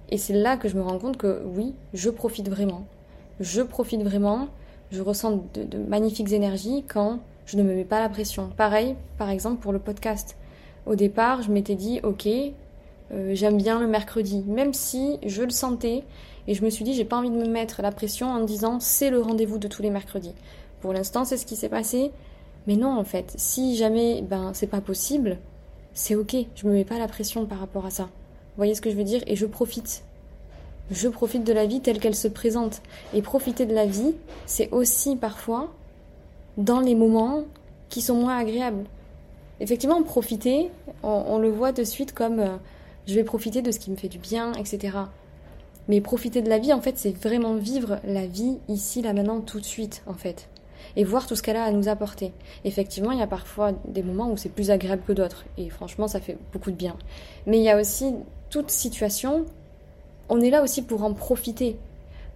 Et 0.09 0.19
c'est 0.19 0.33
là 0.33 0.55
que 0.55 0.69
je 0.69 0.75
me 0.75 0.83
rends 0.83 0.99
compte 0.99 1.17
que 1.17 1.41
oui, 1.45 1.73
je 1.93 2.11
profite 2.11 2.47
vraiment. 2.47 2.85
Je 3.39 3.63
profite 3.63 4.03
vraiment, 4.03 4.49
je 4.91 5.01
ressens 5.01 5.43
de, 5.55 5.77
magnifiques 5.79 6.31
énergies 6.31 6.85
quand 6.87 7.19
je 7.47 7.57
ne 7.57 7.63
me 7.63 7.73
mets 7.73 7.85
pas 7.85 7.99
la 7.99 8.09
pression. 8.09 8.51
Pareil, 8.55 8.95
par 9.17 9.31
exemple, 9.31 9.61
pour 9.61 9.71
le 9.71 9.79
podcast. 9.79 10.37
Au 10.85 10.95
départ, 10.95 11.41
je 11.41 11.51
m'étais 11.51 11.75
dit, 11.75 12.01
ok, 12.03 12.27
euh, 13.13 13.31
j'aime 13.33 13.57
bien 13.57 13.79
le 13.79 13.87
mercredi, 13.87 14.43
même 14.47 14.73
si 14.73 15.17
je 15.25 15.43
le 15.43 15.49
sentais 15.49 16.03
et 16.47 16.53
je 16.53 16.63
me 16.63 16.69
suis 16.69 16.85
dit, 16.85 16.93
j'ai 16.93 17.05
pas 17.05 17.17
envie 17.17 17.29
de 17.29 17.35
me 17.35 17.47
mettre 17.47 17.81
la 17.81 17.91
pression 17.91 18.29
en 18.29 18.39
me 18.39 18.45
disant, 18.45 18.79
c'est 18.79 19.09
le 19.09 19.21
rendez-vous 19.21 19.57
de 19.57 19.67
tous 19.67 19.81
les 19.81 19.89
mercredis. 19.89 20.33
Pour 20.81 20.93
l'instant, 20.93 21.25
c'est 21.25 21.37
ce 21.37 21.45
qui 21.45 21.55
s'est 21.55 21.69
passé. 21.69 22.11
Mais 22.67 22.75
non, 22.75 22.97
en 22.97 23.03
fait, 23.03 23.33
si 23.35 23.75
jamais 23.75 24.21
ben 24.21 24.51
c'est 24.53 24.67
pas 24.67 24.81
possible, 24.81 25.37
c'est 25.93 26.15
ok. 26.15 26.35
Je 26.55 26.67
me 26.67 26.73
mets 26.73 26.85
pas 26.85 26.99
la 26.99 27.07
pression 27.07 27.45
par 27.45 27.59
rapport 27.59 27.85
à 27.85 27.89
ça. 27.89 28.03
Vous 28.03 28.57
voyez 28.57 28.75
ce 28.75 28.81
que 28.81 28.89
je 28.89 28.95
veux 28.95 29.03
dire? 29.03 29.21
Et 29.27 29.35
je 29.35 29.45
profite. 29.45 30.03
Je 30.91 31.09
profite 31.09 31.43
de 31.43 31.53
la 31.53 31.65
vie 31.65 31.81
telle 31.81 31.99
qu'elle 31.99 32.15
se 32.15 32.27
présente. 32.27 32.81
Et 33.13 33.21
profiter 33.21 33.65
de 33.65 33.73
la 33.73 33.85
vie, 33.85 34.13
c'est 34.45 34.69
aussi 34.71 35.15
parfois 35.15 35.73
dans 36.57 36.79
les 36.79 36.95
moments 36.95 37.43
qui 37.89 38.01
sont 38.01 38.15
moins 38.15 38.37
agréables. 38.37 38.85
Effectivement, 39.59 40.01
profiter, 40.03 40.69
on, 41.03 41.39
le 41.39 41.49
voit 41.49 41.71
de 41.71 41.83
suite 41.83 42.13
comme 42.13 42.39
euh, 42.39 42.57
je 43.07 43.13
vais 43.13 43.23
profiter 43.23 43.61
de 43.61 43.71
ce 43.71 43.79
qui 43.79 43.89
me 43.89 43.95
fait 43.95 44.09
du 44.09 44.19
bien, 44.19 44.53
etc. 44.53 44.97
Mais 45.87 46.01
profiter 46.01 46.41
de 46.41 46.49
la 46.49 46.59
vie, 46.59 46.73
en 46.73 46.81
fait, 46.81 46.97
c'est 46.97 47.15
vraiment 47.15 47.55
vivre 47.55 47.99
la 48.05 48.27
vie 48.27 48.57
ici, 48.67 49.01
là, 49.01 49.13
maintenant, 49.13 49.39
tout 49.39 49.59
de 49.59 49.65
suite, 49.65 50.03
en 50.05 50.13
fait. 50.13 50.49
Et 50.95 51.03
voir 51.03 51.25
tout 51.25 51.35
ce 51.35 51.41
qu'elle 51.41 51.55
a 51.55 51.63
à 51.63 51.71
nous 51.71 51.87
apporter. 51.87 52.33
Effectivement, 52.65 53.11
il 53.11 53.19
y 53.19 53.21
a 53.21 53.27
parfois 53.27 53.71
des 53.87 54.03
moments 54.03 54.29
où 54.29 54.37
c'est 54.37 54.49
plus 54.49 54.69
agréable 54.69 55.03
que 55.07 55.13
d'autres. 55.13 55.45
Et 55.57 55.69
franchement, 55.69 56.07
ça 56.07 56.19
fait 56.19 56.37
beaucoup 56.51 56.71
de 56.71 56.75
bien. 56.75 56.95
Mais 57.45 57.57
il 57.57 57.63
y 57.63 57.69
a 57.69 57.79
aussi 57.79 58.13
toute 58.49 58.69
situation, 58.69 59.45
on 60.29 60.41
est 60.41 60.49
là 60.49 60.61
aussi 60.61 60.81
pour 60.81 61.03
en 61.03 61.13
profiter. 61.13 61.77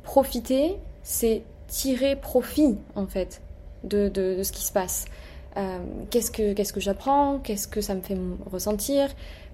Profiter, 0.04 0.78
c'est 1.04 1.44
tirer 1.68 2.16
profit 2.16 2.78
en 2.96 3.08
fait 3.08 3.42
de, 3.84 4.10
de, 4.10 4.44
ce 4.44 4.52
qui 4.52 4.64
se 4.64 4.72
passe. 4.72 5.06
Euh, 5.58 5.80
qu'est-ce 6.10 6.32
que, 6.32 6.54
qu'est-ce 6.54 6.74
que 6.74 6.80
j'apprends? 6.80 7.40
Qu'est-ce 7.40 7.68
que 7.68 7.82
ça 7.82 7.96
me 7.96 8.02
fait 8.02 8.18
ressentir? 8.52 9.10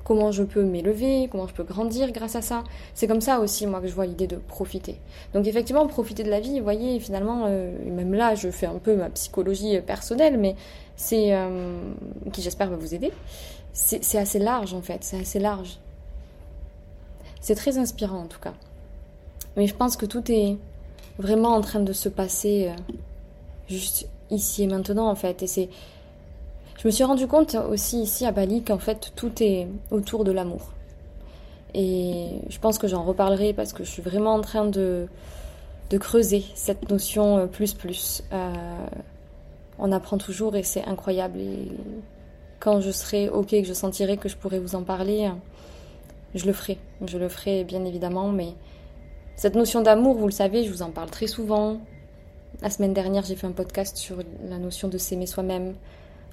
Comment 0.08 0.32
je 0.32 0.44
peux 0.44 0.64
m'élever 0.64 1.28
Comment 1.30 1.48
je 1.48 1.54
peux 1.54 1.66
grandir 1.66 2.14
grâce 2.14 2.38
à 2.38 2.42
ça 2.42 2.64
C'est 2.94 3.08
comme 3.08 3.20
ça 3.20 3.42
aussi, 3.42 3.68
moi, 3.68 3.82
que 3.82 3.88
je 3.88 3.94
vois 3.94 4.06
l'idée 4.06 4.26
de 4.26 4.38
profiter. 4.38 5.02
Donc, 5.34 5.48
effectivement, 5.48 5.86
profiter 5.86 6.24
de 6.24 6.30
la 6.30 6.40
vie, 6.40 6.60
vous 6.60 6.64
voyez, 6.64 6.98
finalement, 7.02 7.44
euh, 7.48 7.74
même 7.92 8.14
là, 8.14 8.34
je 8.34 8.50
fais 8.50 8.68
un 8.68 8.80
peu 8.80 8.96
ma 8.96 9.10
psychologie 9.10 9.82
personnelle, 9.82 10.38
mais 10.38 10.56
c'est. 10.96 11.36
Euh, 11.36 11.78
qui, 12.32 12.42
j'espère, 12.42 12.70
va 12.70 12.78
vous 12.78 12.96
aider. 12.96 13.12
C'est, 13.74 14.18
assez 14.18 14.40
large, 14.40 14.74
en 14.74 14.82
fait. 14.82 15.04
C'est 15.04 15.20
assez 15.20 15.40
large. 15.40 15.78
C'est 17.42 17.56
très 17.56 17.78
inspirant, 17.78 18.22
en 18.22 18.28
tout 18.28 18.40
cas. 18.40 18.54
Mais 19.58 19.68
je 19.68 19.76
pense 19.76 19.98
que 19.98 20.06
tout 20.06 20.32
est 20.32 20.56
vraiment 21.20 21.50
en 21.50 21.60
train 21.60 21.82
de 21.82 21.92
se 21.92 22.08
passer 22.08 22.72
juste 23.68 24.08
ici 24.32 24.64
et 24.64 24.68
maintenant 24.68 25.10
en 25.10 25.16
fait. 25.16 25.44
Et 25.44 25.48
c'est, 25.48 25.68
je 26.78 26.88
me 26.88 26.92
suis 26.92 27.04
rendu 27.04 27.28
compte 27.28 27.56
aussi 27.56 28.02
ici 28.02 28.26
à 28.26 28.32
Bali 28.32 28.64
qu'en 28.64 28.78
fait 28.78 29.12
tout 29.16 29.32
est 29.42 29.68
autour 29.92 30.24
de 30.24 30.32
l'amour. 30.32 30.74
Et 31.74 32.30
je 32.50 32.60
pense 32.60 32.78
que 32.78 32.88
j'en 32.88 33.04
reparlerai 33.04 33.54
parce 33.54 33.74
que 33.74 33.84
je 33.84 33.90
suis 33.90 34.02
vraiment 34.02 34.34
en 34.34 34.42
train 34.42 34.66
de, 34.66 35.08
creuser 36.00 36.44
cette 36.56 36.90
notion 36.90 37.38
euh, 37.38 37.46
plus 37.48 37.74
plus. 37.74 38.24
Euh, 38.32 38.54
on 39.80 39.92
apprend 39.92 40.18
toujours 40.18 40.56
et 40.56 40.64
c'est 40.64 40.84
incroyable. 40.86 41.40
Et 41.40 41.72
quand 42.60 42.80
je 42.80 42.92
serai 42.92 43.30
ok, 43.30 43.50
que 43.50 43.64
je 43.64 43.74
sentirai 43.74 44.18
que 44.18 44.30
je 44.30 44.38
pourrai 44.38 44.60
vous 44.60 44.76
en 44.76 44.84
parler, 44.84 45.30
je 46.36 46.46
le 46.46 46.54
ferai. 46.54 46.78
Je 47.06 47.18
le 47.18 47.30
ferai 47.30 47.64
bien 47.64 47.86
évidemment, 47.86 48.30
mais 48.30 48.54
cette 49.36 49.56
notion 49.56 49.82
d'amour, 49.82 50.16
vous 50.16 50.26
le 50.26 50.32
savez, 50.32 50.64
je 50.64 50.72
vous 50.72 50.82
en 50.82 50.90
parle 50.90 51.12
très 51.12 51.28
souvent. 51.28 51.80
La 52.62 52.72
semaine 52.72 52.94
dernière, 52.94 53.24
j'ai 53.24 53.36
fait 53.36 53.46
un 53.46 53.52
podcast 53.52 53.98
sur 53.98 54.18
la 54.50 54.58
notion 54.58 54.88
de 54.88 54.98
s'aimer 54.98 55.28
soi-même. 55.28 55.76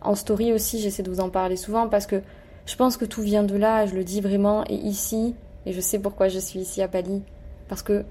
En 0.04 0.14
story 0.14 0.52
aussi, 0.52 0.80
j'essaie 0.80 1.02
de 1.02 1.11
vous 1.11 1.20
en 1.20 1.30
parler 1.30 1.56
souvent 1.56 1.88
parce 1.88 2.06
que 2.06 2.20
je 2.66 2.76
pense 2.76 2.96
que 2.96 3.04
tout 3.04 3.23
vient 3.23 3.42
de 3.42 3.56
là, 3.56 3.87
je 3.87 3.94
le 3.94 4.04
dis 4.04 4.20
vraiment, 4.20 4.64
et 4.68 4.75
ici, 4.75 5.34
et 5.66 5.73
je 5.73 5.80
sais 5.80 5.99
pourquoi 5.99 6.28
je 6.28 6.38
suis 6.38 6.61
ici 6.61 6.82
à 6.82 6.88
Bali, 6.88 7.23
parce 7.68 7.82
que 7.82 8.04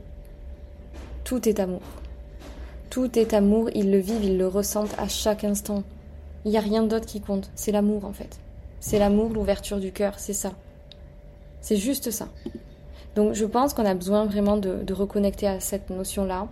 tout 1.24 1.48
est 1.48 1.60
amour. 1.60 1.82
Tout 2.90 3.18
est 3.18 3.34
amour, 3.34 3.70
ils 3.74 3.92
le 3.92 3.98
vivent, 3.98 4.24
ils 4.24 4.38
le 4.38 4.48
ressentent 4.48 4.94
à 5.00 5.08
chaque 5.08 5.44
instant. 5.44 5.84
Il 6.46 6.52
n'y 6.52 6.58
a 6.58 6.62
rien 6.62 6.84
d'autre 6.84 7.06
qui 7.06 7.22
compte, 7.22 7.50
c'est 7.56 7.72
l'amour 7.72 8.06
en 8.06 8.14
fait. 8.14 8.40
C'est 8.80 9.00
l'amour, 9.00 9.30
l'ouverture 9.30 9.80
du 9.80 9.92
cœur, 9.92 10.20
c'est 10.20 10.34
ça. 10.34 10.52
C'est 11.62 11.78
juste 11.78 12.12
ça. 12.12 12.28
Donc 13.16 13.34
je 13.34 13.46
pense 13.46 13.74
qu'on 13.74 13.86
a 13.86 13.94
besoin 13.94 14.26
vraiment 14.26 14.58
de, 14.58 14.84
de 14.84 14.94
reconnecter 14.94 15.48
à 15.48 15.60
cette 15.60 15.90
notion-là. 15.90 16.48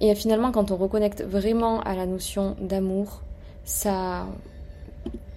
Et 0.00 0.12
finalement, 0.16 0.50
quand 0.50 0.72
on 0.72 0.76
reconnecte 0.76 1.22
vraiment 1.22 1.80
à 1.82 1.94
la 1.94 2.06
notion 2.06 2.56
d'amour, 2.60 3.22
ça 3.64 4.26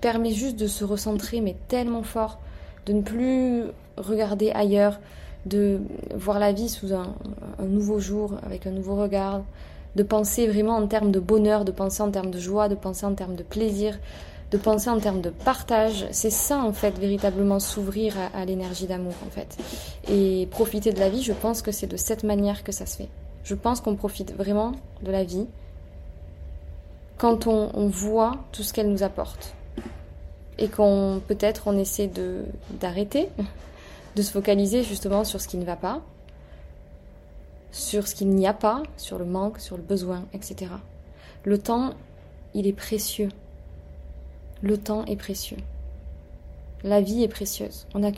permet 0.01 0.31
juste 0.31 0.57
de 0.57 0.67
se 0.67 0.83
recentrer, 0.83 1.41
mais 1.41 1.55
tellement 1.67 2.03
fort, 2.03 2.39
de 2.85 2.93
ne 2.93 3.01
plus 3.01 3.63
regarder 3.97 4.51
ailleurs, 4.51 4.99
de 5.45 5.79
voir 6.15 6.39
la 6.39 6.51
vie 6.51 6.69
sous 6.69 6.93
un, 6.93 7.15
nouveau 7.59 7.99
jour, 7.99 8.35
avec 8.45 8.67
un 8.67 8.71
nouveau 8.71 8.95
regard, 8.95 9.41
de 9.95 10.03
penser 10.03 10.47
vraiment 10.47 10.75
en 10.75 10.87
termes 10.87 11.11
de 11.11 11.19
bonheur, 11.19 11.65
de 11.65 11.71
penser 11.71 12.03
en 12.03 12.11
termes 12.11 12.31
de 12.31 12.39
joie, 12.39 12.67
de 12.67 12.75
penser 12.75 13.05
en 13.05 13.13
termes 13.13 13.35
de 13.35 13.43
plaisir, 13.43 13.97
de 14.51 14.57
penser 14.57 14.89
en 14.89 14.99
termes 14.99 15.21
de 15.21 15.29
partage. 15.29 16.07
C'est 16.11 16.29
ça, 16.29 16.59
en 16.59 16.73
fait, 16.73 16.97
véritablement 16.99 17.59
s'ouvrir 17.59 18.15
à, 18.19 18.41
à 18.41 18.45
l'énergie 18.45 18.87
d'amour, 18.87 19.13
en 19.25 19.29
fait. 19.29 19.57
Et 20.09 20.47
profiter 20.51 20.91
de 20.91 20.99
la 20.99 21.09
vie, 21.09 21.21
je 21.21 21.33
pense 21.33 21.61
que 21.61 21.71
c'est 21.71 21.87
de 21.87 21.97
cette 21.97 22.23
manière 22.23 22.63
que 22.63 22.71
ça 22.71 22.85
se 22.85 22.97
fait. 22.97 23.09
Je 23.43 23.55
pense 23.55 23.81
qu'on 23.81 23.95
profite 23.95 24.35
vraiment 24.35 24.73
de 25.03 25.11
la 25.11 25.23
vie 25.23 25.47
quand 27.17 27.47
on, 27.47 27.87
voit 27.87 28.37
tout 28.51 28.63
ce 28.63 28.73
qu'elle 28.73 28.91
nous 28.91 29.03
apporte. 29.03 29.53
Et 30.57 30.69
qu'on 30.69 31.21
peut-être 31.27 31.63
on 31.67 31.77
essaie 31.77 32.07
de 32.07 32.45
d'arrêter, 32.79 33.29
de 34.15 34.21
se 34.21 34.31
focaliser 34.31 34.83
justement 34.83 35.23
sur 35.23 35.41
ce 35.41 35.47
qui 35.47 35.57
ne 35.57 35.65
va 35.65 35.75
pas, 35.75 36.01
sur 37.71 38.07
ce 38.07 38.15
qu'il 38.15 38.29
n'y 38.29 38.47
a 38.47 38.53
pas, 38.53 38.83
sur 38.95 39.17
le 39.17 39.25
manque, 39.25 39.59
sur 39.59 39.75
le 39.75 39.83
besoin, 39.83 40.23
etc. 40.33 40.71
Le 41.43 41.57
temps, 41.57 41.93
il 42.53 42.67
est 42.67 42.73
précieux. 42.73 43.29
Le 44.61 44.77
temps 44.77 45.03
est 45.05 45.17
précieux. 45.17 45.57
La 46.83 47.01
vie 47.01 47.23
est 47.23 47.27
précieuse. 47.27 47.85
On 47.93 47.99
n'a 47.99 48.11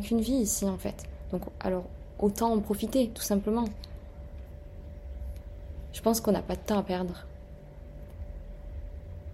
qu'une 0.00 0.20
vie 0.20 0.32
ici 0.32 0.64
en 0.64 0.78
fait. 0.78 1.04
Donc 1.30 1.42
alors 1.60 1.84
autant 2.18 2.52
en 2.52 2.60
profiter 2.60 3.08
tout 3.14 3.22
simplement. 3.22 3.64
Je 5.92 6.00
pense 6.00 6.20
qu'on 6.20 6.32
n'a 6.32 6.42
pas 6.42 6.56
de 6.56 6.60
temps 6.60 6.78
à 6.78 6.82
perdre. 6.82 7.26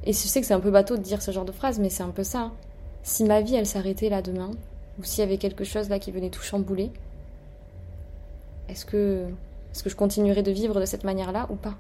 Et 0.05 0.13
je 0.13 0.19
sais 0.19 0.41
que 0.41 0.47
c'est 0.47 0.55
un 0.55 0.61
peu 0.61 0.71
bateau 0.71 0.97
de 0.97 1.03
dire 1.03 1.23
ce 1.23 1.31
genre 1.31 1.45
de 1.45 1.53
phrase, 1.53 1.79
mais 1.79 1.91
c'est 1.91 2.03
un 2.03 2.11
peu 2.11 2.25
ça. 2.25 2.53
Si 3.03 3.25
ma 3.25 3.41
vie, 3.41 3.55
elle 3.55 3.67
s'arrêtait 3.67 4.09
là 4.09 4.23
demain, 4.23 4.51
ou 4.99 5.05
s'il 5.05 5.21
y 5.21 5.27
avait 5.27 5.39
quelque 5.39 5.65
chose 5.65 5.89
là 5.89 5.99
qui 5.99 6.11
venait 6.11 6.31
tout 6.31 6.43
chambouler, 6.43 6.91
est-ce 8.69 8.85
que, 8.85 9.25
est-ce 9.73 9.83
que 9.83 9.91
je 9.91 9.97
continuerais 9.97 10.43
de 10.43 10.51
vivre 10.51 10.81
de 10.81 10.85
cette 10.85 11.05
manière-là 11.05 11.47
ou 11.51 11.57
pas? 11.57 11.75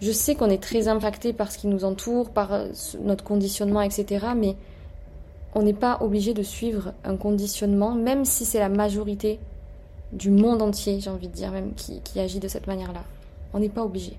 Je 0.00 0.12
sais 0.12 0.34
qu'on 0.34 0.50
est 0.50 0.62
très 0.62 0.88
impacté 0.88 1.32
par 1.32 1.50
ce 1.50 1.58
qui 1.58 1.66
nous 1.66 1.84
entoure, 1.84 2.30
par 2.30 2.52
euh, 2.52 2.68
notre 3.00 3.24
conditionnement, 3.24 3.80
etc. 3.80 4.26
Mais 4.36 4.56
on 5.54 5.62
n'est 5.62 5.72
pas 5.72 5.98
obligé 6.00 6.34
de 6.34 6.42
suivre 6.42 6.92
un 7.04 7.16
conditionnement, 7.16 7.94
même 7.94 8.24
si 8.24 8.44
c'est 8.44 8.58
la 8.58 8.68
majorité 8.68 9.38
du 10.12 10.30
monde 10.30 10.62
entier, 10.62 11.00
j'ai 11.00 11.10
envie 11.10 11.28
de 11.28 11.32
dire 11.32 11.50
même, 11.52 11.72
qui, 11.74 12.20
agit 12.20 12.40
de 12.40 12.48
cette 12.48 12.66
manière-là. 12.66 13.02
On 13.52 13.60
n'est 13.60 13.68
pas 13.68 13.84
obligé. 13.84 14.16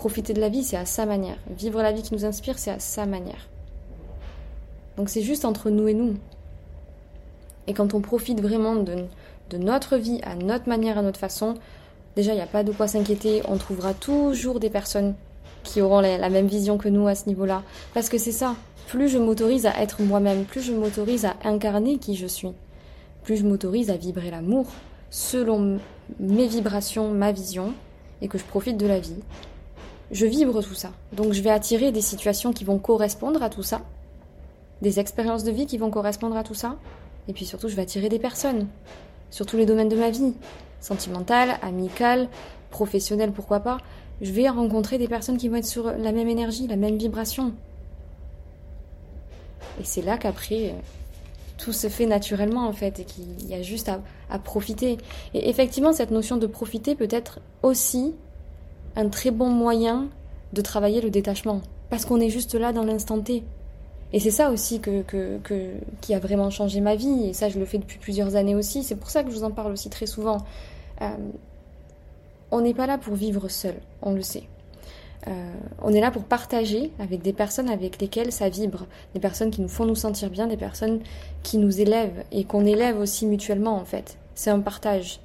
Profiter 0.00 0.32
de 0.32 0.40
la 0.40 0.48
vie, 0.48 0.64
c'est 0.64 0.78
à 0.78 0.86
sa 0.86 1.04
manière. 1.04 1.36
Vivre 1.54 1.82
la 1.82 1.92
vie 1.92 2.00
qui 2.00 2.14
nous 2.14 2.24
inspire, 2.24 2.58
c'est 2.58 2.70
à 2.70 2.78
sa 2.78 3.04
manière. 3.04 3.50
Donc 4.96 5.10
c'est 5.10 5.20
juste 5.20 5.44
entre 5.44 5.68
nous 5.68 5.88
et 5.88 5.92
nous. 5.92 6.14
Et 7.66 7.74
quand 7.74 7.92
on 7.92 8.00
profite 8.00 8.40
vraiment 8.40 8.76
de, 8.76 9.04
notre 9.58 9.98
vie 9.98 10.18
à 10.22 10.36
notre 10.36 10.70
manière, 10.70 10.96
à 10.96 11.02
notre 11.02 11.20
façon, 11.20 11.54
déjà, 12.16 12.32
il 12.32 12.36
n'y 12.36 12.40
a 12.40 12.46
pas 12.46 12.64
de 12.64 12.72
quoi 12.72 12.88
s'inquiéter. 12.88 13.42
On 13.46 13.58
trouvera 13.58 13.92
toujours 13.92 14.58
des 14.58 14.70
personnes 14.70 15.14
qui 15.64 15.82
auront 15.82 16.00
la 16.00 16.30
même 16.30 16.46
vision 16.46 16.78
que 16.78 16.88
nous 16.88 17.06
à 17.06 17.14
ce 17.14 17.28
niveau-là. 17.28 17.62
Parce 17.92 18.08
que 18.08 18.16
c'est 18.16 18.32
ça. 18.32 18.56
Plus 18.88 19.10
je 19.10 19.18
m'autorise 19.18 19.66
à 19.66 19.78
être 19.82 20.00
moi-même, 20.00 20.46
plus 20.46 20.62
je 20.62 20.72
m'autorise 20.72 21.26
à 21.26 21.36
incarner 21.44 21.98
qui 21.98 22.16
je 22.16 22.26
suis 22.26 22.48
plus 23.22 23.36
je 23.36 23.46
m'autorise 23.46 23.90
à 23.90 23.96
vibrer 23.96 24.30
l'amour 24.30 24.66
selon 25.10 25.78
mes 26.18 26.46
vibrations, 26.46 27.10
ma 27.10 27.32
vision, 27.32 27.74
et 28.22 28.28
que 28.28 28.38
je 28.38 28.44
profite 28.44 28.76
de 28.76 28.86
la 28.86 29.00
vie, 29.00 29.22
je 30.10 30.26
vibre 30.26 30.62
tout 30.62 30.74
ça. 30.74 30.92
Donc 31.12 31.32
je 31.32 31.42
vais 31.42 31.50
attirer 31.50 31.92
des 31.92 32.00
situations 32.00 32.52
qui 32.52 32.64
vont 32.64 32.78
correspondre 32.78 33.42
à 33.42 33.50
tout 33.50 33.62
ça, 33.62 33.82
des 34.82 34.98
expériences 34.98 35.44
de 35.44 35.50
vie 35.50 35.66
qui 35.66 35.78
vont 35.78 35.90
correspondre 35.90 36.36
à 36.36 36.42
tout 36.42 36.54
ça, 36.54 36.76
et 37.28 37.32
puis 37.32 37.44
surtout 37.44 37.68
je 37.68 37.76
vais 37.76 37.82
attirer 37.82 38.08
des 38.08 38.18
personnes, 38.18 38.66
sur 39.30 39.46
tous 39.46 39.56
les 39.56 39.66
domaines 39.66 39.88
de 39.88 39.96
ma 39.96 40.10
vie, 40.10 40.34
sentimentale, 40.80 41.58
amicale, 41.62 42.28
professionnelle, 42.70 43.32
pourquoi 43.32 43.60
pas. 43.60 43.78
Je 44.20 44.32
vais 44.32 44.48
rencontrer 44.48 44.98
des 44.98 45.08
personnes 45.08 45.38
qui 45.38 45.48
vont 45.48 45.56
être 45.56 45.66
sur 45.66 45.92
la 45.92 46.12
même 46.12 46.28
énergie, 46.28 46.66
la 46.66 46.76
même 46.76 46.96
vibration. 46.96 47.54
Et 49.80 49.84
c'est 49.84 50.02
là 50.02 50.18
qu'après, 50.18 50.74
tout 51.56 51.72
se 51.72 51.88
fait 51.88 52.06
naturellement 52.06 52.66
en 52.66 52.72
fait 52.72 53.00
et 53.00 53.04
qu'il 53.04 53.46
y 53.46 53.54
a 53.54 53.62
juste 53.62 53.90
à, 54.28 54.38
profiter. 54.38 54.98
Et 55.34 55.48
effectivement, 55.48 55.92
cette 55.92 56.10
notion 56.10 56.36
de 56.36 56.46
profiter 56.46 56.94
peut 56.94 57.08
être 57.10 57.40
aussi 57.62 58.14
un 58.96 59.08
très 59.08 59.30
bon 59.30 59.48
moyen 59.48 60.08
de 60.52 60.60
travailler 60.60 61.00
le 61.00 61.10
détachement 61.10 61.62
parce 61.90 62.04
qu'on 62.04 62.20
est 62.20 62.30
juste 62.30 62.54
là 62.54 62.72
dans 62.72 62.84
l'instant 62.84 63.20
T. 63.20 63.42
Et 64.12 64.18
c'est 64.18 64.30
ça 64.30 64.50
aussi 64.50 64.80
que, 64.80 65.02
que, 65.02 65.70
qui 66.00 66.14
a 66.14 66.18
vraiment 66.18 66.50
changé 66.50 66.80
ma 66.80 66.96
vie 66.96 67.28
et 67.28 67.32
ça 67.32 67.48
je 67.48 67.58
le 67.58 67.64
fais 67.64 67.78
depuis 67.78 67.98
plusieurs 67.98 68.36
années 68.36 68.54
aussi. 68.54 68.82
C'est 68.82 68.96
pour 68.96 69.10
ça 69.10 69.22
que 69.22 69.30
je 69.30 69.36
vous 69.36 69.44
en 69.44 69.50
parle 69.50 69.72
aussi 69.72 69.90
très 69.90 70.06
souvent. 70.06 70.38
Euh, 71.00 71.08
on 72.50 72.60
n'est 72.60 72.74
pas 72.74 72.86
là 72.86 72.98
pour 72.98 73.14
vivre 73.14 73.48
seul, 73.48 73.74
on 74.02 74.12
le 74.12 74.22
sait. 74.22 74.44
Euh, 75.28 75.54
on 75.82 75.92
est 75.92 76.00
là 76.00 76.10
pour 76.10 76.24
partager 76.24 76.90
avec 76.98 77.22
des 77.22 77.32
personnes 77.32 77.68
avec 77.68 78.00
lesquelles 78.00 78.32
ça 78.32 78.48
vibre, 78.48 78.86
des 79.14 79.20
personnes 79.20 79.50
qui 79.50 79.60
nous 79.60 79.68
font 79.68 79.84
nous 79.84 79.94
sentir 79.94 80.30
bien, 80.30 80.46
des 80.46 80.56
personnes 80.56 81.00
qui 81.42 81.58
nous 81.58 81.80
élèvent 81.80 82.24
et 82.32 82.44
qu'on 82.44 82.64
élève 82.64 82.98
aussi 82.98 83.26
mutuellement 83.26 83.76
en 83.76 83.84
fait. 83.84 84.16
C'est 84.34 84.50
un 84.50 84.60
partage, 84.60 85.20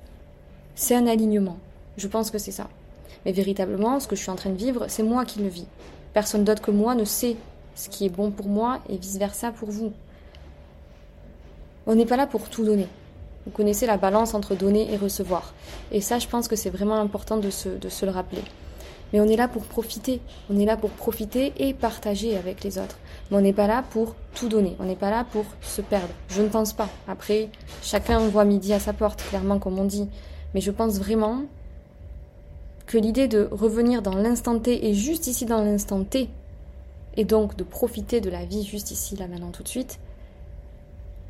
c'est 0.75 0.95
un 0.95 1.07
alignement. 1.07 1.57
Je 1.97 2.07
pense 2.07 2.29
que 2.29 2.37
c'est 2.37 2.51
ça. 2.51 2.67
Mais 3.25 3.31
véritablement, 3.31 3.99
ce 3.99 4.07
que 4.07 4.15
je 4.15 4.21
suis 4.21 4.31
en 4.31 4.35
train 4.35 4.51
de 4.51 4.57
vivre, 4.57 4.85
c'est 4.87 5.03
moi 5.03 5.25
qui 5.25 5.39
le 5.39 5.47
vis. 5.47 5.67
Personne 6.13 6.43
d'autre 6.43 6.61
que 6.61 6.71
moi 6.71 6.95
ne 6.95 7.03
sait 7.03 7.35
ce 7.75 7.89
qui 7.89 8.05
est 8.05 8.09
bon 8.09 8.31
pour 8.31 8.47
moi 8.47 8.79
et 8.87 8.97
vice-versa 8.97 9.51
pour 9.51 9.69
vous. 9.69 9.91
On 11.87 11.95
n'est 11.95 12.05
pas 12.05 12.17
là 12.17 12.27
pour 12.27 12.49
tout 12.49 12.63
donner. 12.63 12.87
Vous 13.45 13.51
connaissez 13.51 13.85
la 13.85 13.97
balance 13.97 14.33
entre 14.33 14.55
donner 14.55 14.91
et 14.93 14.97
recevoir. 14.97 15.53
Et 15.91 16.01
ça, 16.01 16.19
je 16.19 16.27
pense 16.27 16.47
que 16.47 16.55
c'est 16.55 16.69
vraiment 16.69 16.99
important 16.99 17.37
de 17.37 17.49
se 17.49 18.05
le 18.05 18.11
rappeler. 18.11 18.41
Mais 19.13 19.19
on 19.19 19.25
est 19.25 19.35
là 19.35 19.47
pour 19.47 19.63
profiter. 19.63 20.19
On 20.49 20.59
est 20.59 20.65
là 20.65 20.77
pour 20.77 20.89
profiter 20.89 21.53
et 21.57 21.73
partager 21.73 22.35
avec 22.37 22.63
les 22.63 22.77
autres. 22.79 22.97
Mais 23.29 23.37
on 23.37 23.41
n'est 23.41 23.53
pas 23.53 23.67
là 23.67 23.83
pour 23.91 24.15
tout 24.33 24.49
donner. 24.49 24.75
On 24.79 24.85
n'est 24.85 24.95
pas 24.95 25.11
là 25.11 25.25
pour 25.31 25.45
se 25.61 25.81
perdre. 25.81 26.13
Je 26.29 26.41
ne 26.41 26.47
pense 26.47 26.73
pas. 26.73 26.89
Après, 27.07 27.49
chacun 27.83 28.19
voit 28.19 28.45
midi 28.45 28.73
à 28.73 28.79
sa 28.79 28.93
porte, 28.93 29.23
clairement, 29.29 29.59
comme 29.59 29.77
on 29.77 29.85
dit. 29.85 30.09
Mais 30.53 30.61
je 30.61 30.71
pense 30.71 30.97
vraiment 30.97 31.43
que 32.87 32.97
l'idée 32.97 33.27
de 33.27 33.47
revenir 33.51 34.01
dans 34.01 34.15
l'instant 34.15 34.59
T 34.59 34.87
et 34.87 34.93
juste 34.93 35.27
ici 35.27 35.45
dans 35.45 35.63
l'instant 35.63 36.03
T, 36.03 36.29
et 37.17 37.25
donc 37.25 37.55
de 37.55 37.63
profiter 37.63 38.21
de 38.21 38.29
la 38.29 38.45
vie 38.45 38.63
juste 38.63 38.91
ici, 38.91 39.15
là, 39.15 39.27
maintenant, 39.27 39.51
tout 39.51 39.63
de 39.63 39.67
suite, 39.67 39.99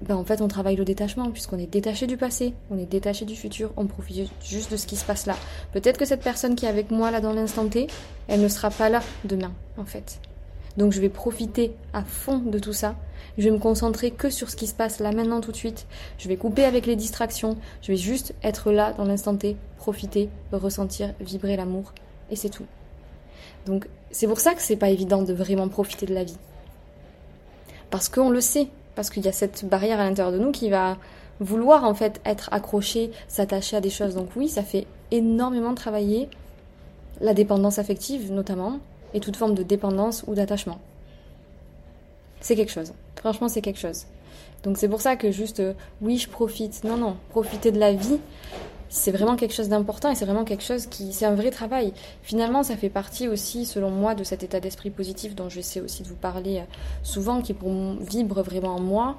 ben 0.02 0.16
en 0.16 0.26
fait 0.26 0.42
on 0.42 0.48
travaille 0.48 0.76
le 0.76 0.84
détachement 0.84 1.32
puisqu'on 1.32 1.58
est 1.58 1.72
détaché 1.72 2.06
du 2.06 2.18
passé, 2.18 2.54
on 2.70 2.78
est 2.78 2.86
détaché 2.86 3.26
du 3.26 3.36
futur, 3.36 3.72
on 3.78 3.86
profite 3.86 4.30
juste 4.44 4.72
de 4.72 4.78
ce 4.78 4.88
qui 4.88 4.98
se 4.98 5.06
passe 5.06 5.26
là. 5.26 5.36
Peut-être 5.72 5.98
que 5.98 6.06
cette 6.06 6.22
personne 6.22 6.56
qui 6.56 6.66
est 6.66 6.70
avec 6.70 6.92
moi 6.92 7.12
là 7.12 7.22
dans 7.22 7.32
l'instant 7.32 7.68
T, 7.68 7.88
elle 8.28 8.42
ne 8.42 8.48
sera 8.50 8.70
pas 8.70 8.90
là 8.90 9.02
demain 9.24 9.54
en 9.78 9.86
fait. 9.86 10.20
Donc 10.78 10.92
je 10.92 11.00
vais 11.00 11.10
profiter 11.10 11.74
à 11.94 12.04
fond 12.04 12.40
de 12.40 12.60
tout 12.60 12.74
ça. 12.74 12.96
Je 13.38 13.44
vais 13.44 13.52
me 13.52 13.60
concentrer 13.60 14.12
que 14.12 14.30
sur 14.30 14.50
ce 14.50 14.56
qui 14.56 14.68
se 14.68 14.74
passe 14.74 15.00
là 15.00 15.12
maintenant 15.12 15.42
tout 15.42 15.52
de 15.52 15.58
suite. 15.58 15.88
Je 16.18 16.28
vais 16.28 16.38
couper 16.38 16.66
avec 16.66 16.86
les 16.86 16.96
distractions. 16.96 17.58
Je 17.82 17.92
vais 17.92 17.98
juste 17.98 18.34
être 18.44 18.72
là 18.72 18.94
dans 18.94 19.06
l'instant 19.06 19.36
T, 19.36 19.58
profiter, 19.78 20.30
ressentir, 20.52 21.14
vibrer 21.20 21.56
l'amour. 21.56 21.94
Et 22.30 22.36
c'est 22.36 22.50
tout. 22.50 22.66
Donc 23.66 23.88
c'est 24.12 24.28
pour 24.28 24.40
ça 24.40 24.54
que 24.54 24.62
c'est 24.62 24.76
pas 24.76 24.90
évident 24.90 25.22
de 25.24 25.34
vraiment 25.34 25.68
profiter 25.68 26.06
de 26.06 26.14
la 26.14 26.24
vie. 26.24 26.38
Parce 27.90 28.10
qu'on 28.10 28.30
le 28.30 28.42
sait. 28.42 28.68
Parce 28.96 29.10
qu'il 29.10 29.26
y 29.26 29.28
a 29.28 29.34
cette 29.34 29.66
barrière 29.66 30.00
à 30.00 30.06
l'intérieur 30.06 30.32
de 30.32 30.40
nous 30.40 30.52
qui 30.52 30.70
va 30.70 30.98
vouloir 31.42 31.84
en 31.84 31.94
fait 31.94 32.22
être 32.24 32.50
accroché, 32.54 33.12
s'attacher 33.28 33.76
à 33.76 33.82
des 33.82 33.90
choses. 33.90 34.16
Donc 34.16 34.30
oui, 34.36 34.48
ça 34.48 34.64
fait 34.64 34.88
énormément 35.12 35.74
travailler 35.76 36.30
la 37.22 37.34
dépendance 37.34 37.80
affective 37.80 38.32
notamment, 38.32 38.80
et 39.16 39.20
toute 39.22 39.38
forme 39.38 39.56
de 39.56 39.64
dépendance 39.64 40.24
ou 40.28 40.36
d'attachement. 40.36 40.78
C'est 42.42 42.56
quelque 42.56 42.72
chose. 42.72 42.94
Franchement, 43.16 43.48
c'est 43.48 43.62
quelque 43.62 43.80
chose. 43.80 44.06
Donc 44.64 44.78
c'est 44.78 44.90
pour 44.90 45.02
ça 45.02 45.16
que 45.16 45.32
juste, 45.32 45.62
euh, 45.62 45.74
oui, 46.02 46.18
je 46.18 46.30
profite. 46.30 46.84
Non, 46.84 46.98
non, 46.98 47.16
profiter 47.30 47.72
de 47.72 47.80
la 47.80 47.94
vie, 47.94 48.20
c'est 48.90 49.12
vraiment 49.12 49.36
quelque 49.36 49.54
chose 49.54 49.70
d'important 49.70 50.12
et 50.12 50.16
c'est 50.16 50.26
vraiment 50.26 50.44
quelque 50.44 50.64
chose 50.64 50.86
qui, 50.86 51.14
c'est 51.14 51.26
un 51.26 51.34
vrai 51.34 51.50
travail. 51.50 51.94
Finalement, 52.24 52.62
ça 52.62 52.76
fait 52.76 52.90
partie 52.90 53.28
aussi, 53.28 53.66
selon 53.66 53.90
moi, 53.90 54.16
de 54.16 54.24
cet 54.24 54.44
état 54.44 54.60
d'esprit 54.60 54.90
positif 54.90 55.34
dont 55.34 55.50
j'essaie 55.50 55.82
aussi 55.82 56.04
de 56.04 56.08
vous 56.08 56.16
parler 56.16 56.58
euh, 56.58 56.64
souvent, 57.04 57.42
qui 57.42 57.54
pour 57.54 57.72
vibre 58.02 58.42
vraiment 58.44 58.76
en 58.76 58.82
moi. 58.82 59.18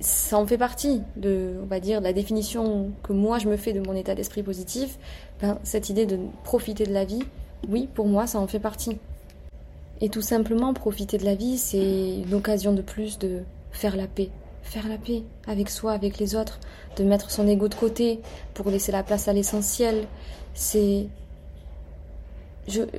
Ça 0.00 0.38
en 0.38 0.46
fait 0.46 0.58
partie 0.58 1.02
de, 1.16 1.54
on 1.62 1.66
va 1.66 1.80
dire, 1.80 2.00
la 2.00 2.12
définition 2.12 2.90
que 3.02 3.12
moi 3.12 3.38
je 3.38 3.48
me 3.48 3.56
fais 3.56 3.72
de 3.72 3.80
mon 3.80 3.94
état 3.94 4.14
d'esprit 4.14 4.42
positif. 4.42 4.98
Ben, 5.40 5.58
cette 5.62 5.90
idée 5.90 6.06
de 6.06 6.18
profiter 6.44 6.84
de 6.84 6.92
la 6.92 7.04
vie, 7.04 7.22
oui, 7.68 7.88
pour 7.94 8.06
moi, 8.06 8.26
ça 8.26 8.38
en 8.38 8.46
fait 8.46 8.60
partie. 8.60 8.98
Et 10.00 10.08
tout 10.08 10.22
simplement, 10.22 10.74
profiter 10.74 11.18
de 11.18 11.24
la 11.24 11.34
vie, 11.34 11.58
c'est 11.58 12.20
une 12.20 12.34
occasion 12.34 12.72
de 12.72 12.82
plus 12.82 13.18
de 13.18 13.42
faire 13.72 13.96
la 13.96 14.06
paix. 14.06 14.30
Faire 14.62 14.88
la 14.88 14.98
paix 14.98 15.22
avec 15.46 15.70
soi, 15.70 15.92
avec 15.92 16.18
les 16.18 16.36
autres, 16.36 16.60
de 16.96 17.04
mettre 17.04 17.30
son 17.30 17.48
ego 17.48 17.68
de 17.68 17.74
côté 17.74 18.20
pour 18.54 18.70
laisser 18.70 18.92
la 18.92 19.02
place 19.02 19.28
à 19.28 19.32
l'essentiel. 19.32 20.06
C'est. 20.54 21.06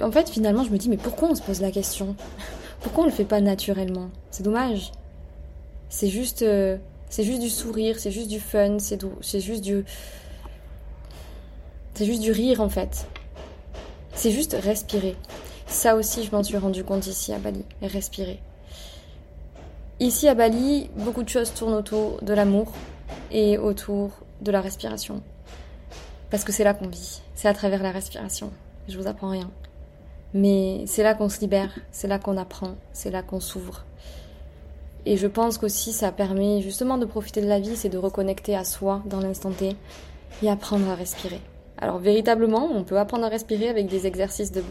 En 0.01 0.11
fait, 0.11 0.29
finalement, 0.29 0.63
je 0.63 0.71
me 0.71 0.77
dis, 0.77 0.89
mais 0.89 0.97
pourquoi 0.97 1.29
on 1.29 1.35
se 1.35 1.41
pose 1.41 1.61
la 1.61 1.71
question? 1.71 2.15
Pourquoi 2.81 3.03
on 3.03 3.07
le 3.07 3.13
fait 3.13 3.25
pas 3.25 3.39
naturellement? 3.39 4.09
C'est 4.31 4.43
dommage. 4.43 4.91
C'est 5.89 6.07
juste. 6.07 6.41
Euh, 6.41 6.77
c'est 7.09 7.23
juste 7.23 7.41
du 7.41 7.49
sourire, 7.49 7.99
c'est 7.99 8.11
juste 8.11 8.29
du 8.29 8.39
fun, 8.39 8.77
c'est 8.79 9.01
c'est 9.21 9.39
juste 9.39 9.63
du. 9.63 9.83
C'est 11.95 12.05
juste 12.05 12.21
du 12.21 12.31
rire 12.31 12.61
en 12.61 12.69
fait. 12.69 13.07
C'est 14.13 14.31
juste 14.31 14.55
respirer. 14.59 15.15
Ça 15.69 15.95
aussi, 15.95 16.23
je 16.23 16.31
m'en 16.31 16.43
suis 16.43 16.57
rendu 16.57 16.83
compte 16.83 17.05
ici 17.05 17.31
à 17.31 17.37
Bali. 17.37 17.63
Respirer. 17.81 18.39
Ici 19.99 20.27
à 20.27 20.33
Bali, 20.33 20.89
beaucoup 20.95 21.23
de 21.23 21.29
choses 21.29 21.53
tournent 21.53 21.75
autour 21.75 22.21
de 22.21 22.33
l'amour 22.33 22.73
et 23.31 23.57
autour 23.57 24.11
de 24.41 24.51
la 24.51 24.61
respiration. 24.61 25.21
Parce 26.31 26.43
que 26.43 26.51
c'est 26.51 26.63
là 26.63 26.73
qu'on 26.73 26.87
vit. 26.87 27.21
C'est 27.35 27.47
à 27.47 27.53
travers 27.53 27.83
la 27.83 27.91
respiration. 27.91 28.51
Je 28.87 28.97
vous 28.97 29.07
apprends 29.07 29.29
rien. 29.29 29.49
Mais 30.33 30.83
c'est 30.87 31.03
là 31.03 31.13
qu'on 31.13 31.29
se 31.29 31.39
libère, 31.39 31.71
c'est 31.91 32.07
là 32.07 32.17
qu'on 32.17 32.37
apprend, 32.37 32.75
c'est 32.91 33.11
là 33.11 33.21
qu'on 33.21 33.39
s'ouvre. 33.39 33.85
Et 35.05 35.17
je 35.17 35.27
pense 35.27 35.57
qu'aussi 35.57 35.93
ça 35.93 36.11
permet 36.11 36.61
justement 36.61 36.97
de 36.97 37.05
profiter 37.05 37.41
de 37.41 37.47
la 37.47 37.59
vie, 37.59 37.75
c'est 37.75 37.89
de 37.89 37.97
reconnecter 37.97 38.55
à 38.55 38.63
soi 38.63 39.01
dans 39.05 39.21
l'instant 39.21 39.51
T 39.51 39.75
et 40.43 40.49
apprendre 40.49 40.89
à 40.89 40.95
respirer. 40.95 41.41
Alors 41.81 41.97
véritablement, 41.97 42.69
on 42.73 42.83
peut 42.83 42.99
apprendre 42.99 43.25
à 43.25 43.29
respirer 43.29 43.69
avec 43.69 43.87
des 43.87 44.05
exercices 44.05 44.51
de, 44.51 44.63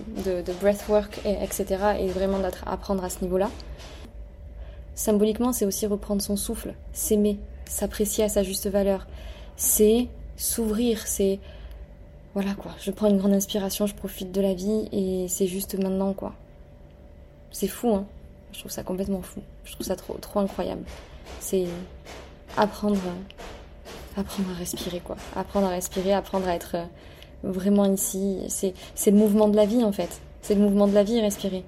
breathwork, 0.60 1.20
et, 1.24 1.42
etc. 1.42 1.66
Et 2.00 2.08
vraiment 2.08 2.38
apprendre 2.66 3.02
à 3.02 3.08
ce 3.08 3.22
niveau-là. 3.22 3.50
Symboliquement, 4.94 5.52
c'est 5.52 5.64
aussi 5.64 5.86
reprendre 5.86 6.20
son 6.20 6.36
souffle, 6.36 6.74
s'aimer, 6.92 7.38
s'apprécier 7.64 8.24
à 8.24 8.28
sa 8.28 8.42
juste 8.42 8.68
valeur. 8.68 9.06
C'est 9.56 10.08
s'ouvrir, 10.36 11.06
c'est... 11.06 11.40
Voilà 12.34 12.54
quoi, 12.54 12.72
je 12.80 12.90
prends 12.90 13.08
une 13.08 13.16
grande 13.16 13.32
inspiration, 13.32 13.86
je 13.86 13.94
profite 13.94 14.30
de 14.30 14.40
la 14.40 14.54
vie 14.54 14.88
et 14.92 15.26
c'est 15.28 15.46
juste 15.46 15.76
maintenant 15.78 16.12
quoi. 16.12 16.34
C'est 17.50 17.68
fou, 17.68 17.94
hein. 17.94 18.06
Je 18.52 18.60
trouve 18.60 18.70
ça 18.70 18.82
complètement 18.82 19.22
fou. 19.22 19.40
Je 19.64 19.72
trouve 19.72 19.86
ça 19.86 19.96
trop, 19.96 20.14
trop 20.14 20.40
incroyable. 20.40 20.84
C'est 21.40 21.66
apprendre 22.56 23.00
apprendre 24.18 24.50
à 24.50 24.54
respirer, 24.54 25.00
quoi. 25.00 25.16
Apprendre 25.37 25.66
à 25.66 25.70
respirer, 25.70 26.12
apprendre 26.12 26.48
à 26.48 26.54
être 26.54 26.76
euh, 26.76 26.85
vraiment 27.42 27.85
ici. 27.85 28.38
C'est, 28.48 28.74
le 29.07 29.16
mouvement 29.16 29.48
de 29.48 29.57
la 29.57 29.66
vie, 29.66 29.85
en 29.85 29.92
fait. 29.92 30.20
C'est 30.42 30.54
le 30.54 30.61
mouvement 30.61 30.87
de 30.87 30.94
la 30.94 31.04
vie, 31.04 31.20
respirer. 31.20 31.64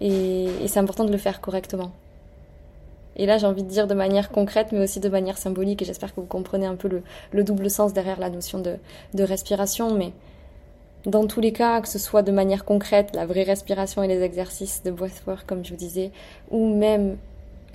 Et, 0.00 0.48
c'est 0.66 0.78
important 0.78 1.04
de 1.04 1.12
le 1.12 1.18
faire 1.18 1.40
correctement. 1.40 1.92
Et 3.16 3.26
là, 3.26 3.38
j'ai 3.38 3.46
envie 3.46 3.62
de 3.62 3.68
dire 3.68 3.86
de 3.86 3.94
manière 3.94 4.30
concrète, 4.30 4.68
mais 4.72 4.80
aussi 4.80 5.00
de 5.00 5.08
manière 5.08 5.38
symbolique, 5.38 5.80
et 5.82 5.84
j'espère 5.84 6.14
que 6.14 6.20
vous 6.20 6.26
comprenez 6.26 6.66
un 6.66 6.76
peu 6.76 6.88
le, 6.88 7.02
le 7.32 7.44
double 7.44 7.70
sens 7.70 7.94
derrière 7.94 8.20
la 8.20 8.28
notion 8.28 8.58
de, 8.58 8.76
de 9.14 9.22
respiration, 9.22 9.94
mais 9.94 10.12
dans 11.06 11.26
tous 11.26 11.40
les 11.40 11.52
cas, 11.52 11.80
que 11.80 11.88
ce 11.88 11.98
soit 11.98 12.22
de 12.22 12.32
manière 12.32 12.66
concrète, 12.66 13.14
la 13.14 13.24
vraie 13.24 13.44
respiration 13.44 14.02
et 14.02 14.08
les 14.08 14.20
exercices 14.22 14.82
de 14.82 14.90
breathwork, 14.90 15.46
comme 15.46 15.64
je 15.64 15.70
vous 15.70 15.76
disais, 15.76 16.10
ou 16.50 16.76
même 16.76 17.16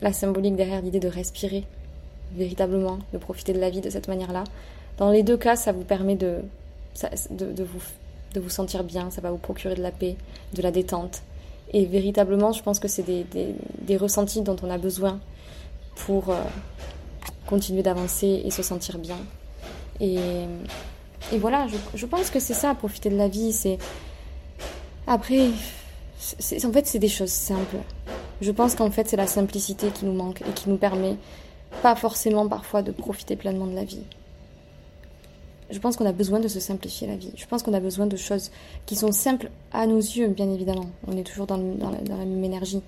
la 0.01 0.13
symbolique 0.13 0.55
derrière 0.55 0.81
l'idée 0.81 0.99
de 0.99 1.07
respirer, 1.07 1.65
véritablement, 2.35 2.99
de 3.13 3.17
profiter 3.17 3.53
de 3.53 3.59
la 3.59 3.69
vie 3.69 3.81
de 3.81 3.89
cette 3.89 4.07
manière-là. 4.07 4.43
Dans 4.97 5.11
les 5.11 5.23
deux 5.23 5.37
cas, 5.37 5.55
ça 5.55 5.71
vous 5.71 5.83
permet 5.83 6.15
de, 6.15 6.39
de, 7.31 7.63
vous, 7.63 7.81
de 8.33 8.39
vous 8.39 8.49
sentir 8.49 8.83
bien, 8.83 9.09
ça 9.11 9.21
va 9.21 9.31
vous 9.31 9.37
procurer 9.37 9.75
de 9.75 9.81
la 9.81 9.91
paix, 9.91 10.15
de 10.53 10.61
la 10.61 10.71
détente. 10.71 11.21
Et 11.73 11.85
véritablement, 11.85 12.51
je 12.51 12.61
pense 12.61 12.79
que 12.79 12.87
c'est 12.87 13.03
des, 13.03 13.25
des, 13.79 13.97
ressentis 13.97 14.41
dont 14.41 14.57
on 14.61 14.69
a 14.69 14.77
besoin 14.77 15.19
pour 15.95 16.29
euh, 16.29 16.41
continuer 17.47 17.81
d'avancer 17.81 18.41
et 18.43 18.51
se 18.51 18.61
sentir 18.61 18.97
bien. 18.97 19.17
Et, 19.99 20.17
et 21.31 21.37
voilà, 21.37 21.67
je, 21.67 21.77
je, 21.95 22.05
pense 22.05 22.29
que 22.29 22.39
c'est 22.39 22.53
ça, 22.53 22.75
profiter 22.75 23.09
de 23.09 23.15
la 23.15 23.29
vie. 23.29 23.53
C'est 23.53 23.77
Après, 25.07 25.47
en 25.47 26.71
fait, 26.71 26.87
c'est 26.87 26.99
des 26.99 27.07
choses 27.07 27.29
simples. 27.31 27.77
Je 28.41 28.51
pense 28.51 28.75
qu'en 28.75 28.91
fait, 28.91 29.07
c'est 29.07 29.17
la 29.17 29.27
simplicité 29.27 29.87
qui 29.89 30.05
nous 30.05 30.13
manque 30.13 30.41
et 30.41 30.51
qui 30.53 30.69
nous 30.69 30.77
permet 30.77 31.15
pas 31.81 31.95
forcément 31.95 32.47
parfois 32.47 32.81
de 32.81 32.91
profiter 32.91 33.35
pleinement 33.35 33.67
de 33.67 33.75
la 33.75 33.83
vie. 33.83 34.03
Je 35.71 35.79
pense 35.79 35.95
qu'on 35.95 36.05
a 36.05 36.11
besoin 36.11 36.39
de 36.39 36.49
se 36.49 36.59
simplifier 36.59 37.07
la 37.07 37.15
vie. 37.15 37.31
Je 37.35 37.45
pense 37.45 37.63
qu'on 37.63 37.73
a 37.73 37.79
besoin 37.79 38.05
de 38.05 38.17
choses 38.17 38.51
qui 38.85 38.95
sont 38.95 39.13
simples 39.13 39.49
à 39.71 39.87
nos 39.87 39.99
yeux, 39.99 40.27
bien 40.27 40.51
évidemment. 40.51 40.89
On 41.07 41.15
est 41.15 41.23
toujours 41.23 41.47
dans, 41.47 41.57
la, 41.57 42.15
même 42.17 42.43
énergie. 42.43 42.81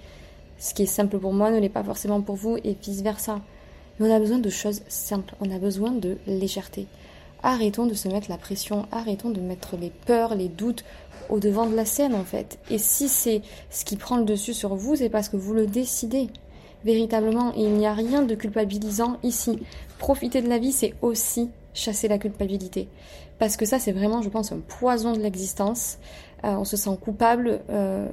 Ce 0.60 0.74
qui 0.74 0.84
est 0.84 0.88
simple 0.88 1.18
pour 1.18 1.34
moi 1.34 1.50
ne 1.50 1.60
l'est 1.60 1.70
pas 1.70 1.84
forcément 1.84 2.22
pour 2.22 2.36
vous 2.36 2.58
et 2.58 2.76
vice-versa. 2.82 3.40
Mais 4.00 4.10
on 4.10 4.14
a 4.14 4.20
besoin 4.20 4.40
de 4.40 4.50
choses 4.50 4.82
simples. 4.90 5.34
On 5.40 5.50
a 5.50 5.60
besoin 5.60 5.92
de 5.92 6.18
légèreté. 6.28 6.88
Arrêtons 7.42 7.86
de 7.86 7.94
se 7.94 8.10
mettre 8.10 8.30
la 8.30 8.38
pression. 8.38 8.86
Arrêtons 8.92 9.30
de 9.30 9.40
mettre 9.40 9.78
les 9.78 9.92
peurs, 10.06 10.36
les 10.36 10.50
doutes 10.50 10.84
au 11.30 11.40
devant 11.40 11.68
de 11.68 11.76
la 11.76 11.86
scène, 11.86 12.14
en 12.14 12.26
fait. 12.26 12.60
Et 12.70 12.80
si 12.80 13.08
c'est 13.08 13.42
ce 13.70 13.86
qui 13.86 13.96
prend 13.96 14.18
le 14.18 14.26
dessus 14.26 14.54
sur 14.54 14.76
vous, 14.76 14.98
c'est 14.98 15.10
parce 15.10 15.30
que 15.30 15.38
vous 15.38 15.54
le 15.54 15.68
décidez 15.68 16.28
véritablement. 16.84 17.54
Il 17.56 17.74
n'y 17.74 17.88
a 17.88 17.94
rien 17.94 18.22
de 18.22 18.36
culpabilisant 18.36 19.18
ici. 19.24 19.60
Profiter 20.00 20.42
de 20.42 20.50
la 20.50 20.60
vie, 20.60 20.72
c'est 20.72 20.94
aussi 21.02 21.50
chasser 21.74 22.08
la 22.08 22.18
culpabilité. 22.18 22.88
Parce 23.40 23.58
que 23.58 23.66
ça, 23.66 23.80
c'est 23.80 23.92
vraiment, 23.92 24.22
je 24.22 24.30
pense, 24.30 24.52
un 24.52 24.60
poison 24.60 25.14
de 25.14 25.20
l'existence. 25.20 25.98
Euh, 26.44 26.50
on 26.50 26.66
se 26.66 26.78
sent 26.78 26.98
coupable 27.02 27.62
euh, 27.70 28.08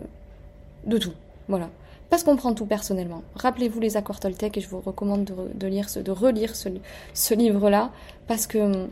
de 0.87 0.99
tout. 0.99 1.13
Voilà. 1.49 1.69
Parce 2.09 2.25
qu'on 2.25 2.37
prend 2.37 2.55
tout 2.55 2.67
personnellement. 2.67 3.23
Rappelez-vous 3.37 3.79
les 3.79 3.97
accords 3.97 4.19
Toltec 4.19 4.57
et 4.57 4.61
je 4.61 4.69
vous 4.69 4.81
recommande 4.81 5.31
de, 5.55 5.67
lire 5.69 5.87
de 5.95 6.11
relire 6.11 6.55
ce, 6.57 7.35
livre-là. 7.35 7.93
Parce 8.27 8.47
que 8.47 8.59
hum, 8.59 8.89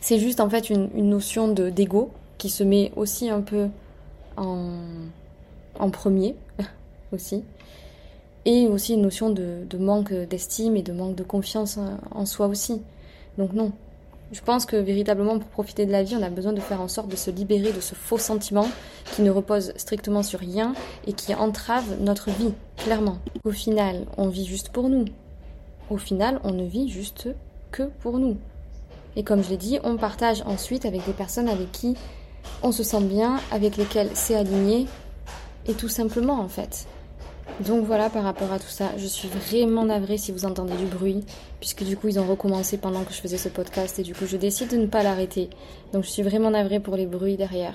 c'est 0.00 0.18
juste 0.20 0.40
en 0.40 0.48
fait 0.48 0.70
une, 0.70 0.88
notion 0.94 1.48
de 1.48 1.70
d'ego 1.70 2.12
qui 2.36 2.50
se 2.50 2.62
met 2.62 2.92
aussi 2.94 3.28
un 3.28 3.40
peu 3.40 3.68
en, 4.36 4.76
en 5.80 5.90
premier 5.90 6.36
aussi 7.12 7.42
et 8.44 8.66
aussi 8.66 8.94
une 8.94 9.02
notion 9.02 9.30
de, 9.30 9.66
manque 9.78 10.12
d'estime 10.12 10.76
et 10.76 10.82
de 10.82 10.92
manque 10.92 11.14
de 11.16 11.22
confiance 11.22 11.78
en 12.10 12.26
soi 12.26 12.46
aussi. 12.46 12.80
Donc 13.36 13.52
non, 13.52 13.72
je 14.30 14.40
pense 14.42 14.66
que 14.66 14.76
véritablement 14.76 15.38
pour 15.38 15.48
profiter 15.48 15.86
de 15.86 15.92
la 15.92 16.02
vie, 16.02 16.14
on 16.14 16.22
a 16.22 16.28
besoin 16.28 16.52
de 16.52 16.60
faire 16.60 16.82
en 16.82 16.88
sorte 16.88 17.08
de 17.08 17.16
se 17.16 17.30
libérer 17.30 17.72
de 17.72 17.80
ce 17.80 17.94
faux 17.94 18.18
sentiment 18.18 18.68
qui 19.14 19.22
ne 19.22 19.30
repose 19.30 19.72
strictement 19.76 20.22
sur 20.22 20.40
rien 20.40 20.74
et 21.06 21.14
qui 21.14 21.34
entrave 21.34 22.00
notre 22.00 22.30
vie, 22.30 22.52
clairement. 22.76 23.18
Au 23.44 23.52
final, 23.52 24.06
on 24.18 24.28
vit 24.28 24.46
juste 24.46 24.68
pour 24.68 24.90
nous. 24.90 25.06
Au 25.88 25.96
final, 25.96 26.40
on 26.44 26.52
ne 26.52 26.64
vit 26.64 26.90
juste 26.90 27.28
que 27.70 27.84
pour 28.00 28.18
nous. 28.18 28.36
Et 29.16 29.22
comme 29.22 29.42
je 29.42 29.48
l'ai 29.48 29.56
dit, 29.56 29.78
on 29.82 29.96
partage 29.96 30.42
ensuite 30.42 30.84
avec 30.84 31.06
des 31.06 31.14
personnes 31.14 31.48
avec 31.48 31.72
qui 31.72 31.96
on 32.62 32.70
se 32.70 32.82
sent 32.82 33.02
bien, 33.02 33.40
avec 33.50 33.76
lesquelles 33.76 34.10
c'est 34.14 34.34
aligné, 34.34 34.86
et 35.66 35.74
tout 35.74 35.88
simplement 35.88 36.40
en 36.40 36.48
fait. 36.48 36.86
Donc 37.66 37.84
voilà 37.84 38.08
par 38.08 38.22
rapport 38.22 38.52
à 38.52 38.60
tout 38.60 38.68
ça, 38.68 38.90
je 38.96 39.06
suis 39.06 39.28
vraiment 39.28 39.84
navrée 39.84 40.16
si 40.16 40.30
vous 40.30 40.44
entendez 40.44 40.76
du 40.76 40.86
bruit, 40.86 41.24
puisque 41.58 41.82
du 41.82 41.96
coup 41.96 42.06
ils 42.06 42.20
ont 42.20 42.26
recommencé 42.26 42.78
pendant 42.78 43.02
que 43.02 43.12
je 43.12 43.20
faisais 43.20 43.36
ce 43.36 43.48
podcast 43.48 43.98
et 43.98 44.02
du 44.02 44.14
coup 44.14 44.26
je 44.26 44.36
décide 44.36 44.70
de 44.70 44.76
ne 44.76 44.86
pas 44.86 45.02
l'arrêter. 45.02 45.50
Donc 45.92 46.04
je 46.04 46.08
suis 46.08 46.22
vraiment 46.22 46.50
navrée 46.50 46.78
pour 46.78 46.94
les 46.96 47.06
bruits 47.06 47.36
derrière. 47.36 47.74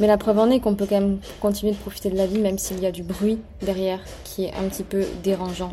Mais 0.00 0.06
la 0.06 0.18
preuve 0.18 0.38
en 0.38 0.50
est 0.50 0.60
qu'on 0.60 0.74
peut 0.74 0.86
quand 0.86 1.00
même 1.00 1.18
continuer 1.40 1.72
de 1.72 1.78
profiter 1.78 2.10
de 2.10 2.16
la 2.16 2.26
vie 2.26 2.40
même 2.40 2.58
s'il 2.58 2.80
y 2.80 2.86
a 2.86 2.92
du 2.92 3.02
bruit 3.02 3.38
derrière 3.62 4.00
qui 4.24 4.44
est 4.44 4.54
un 4.54 4.68
petit 4.68 4.82
peu 4.82 5.04
dérangeant. 5.22 5.72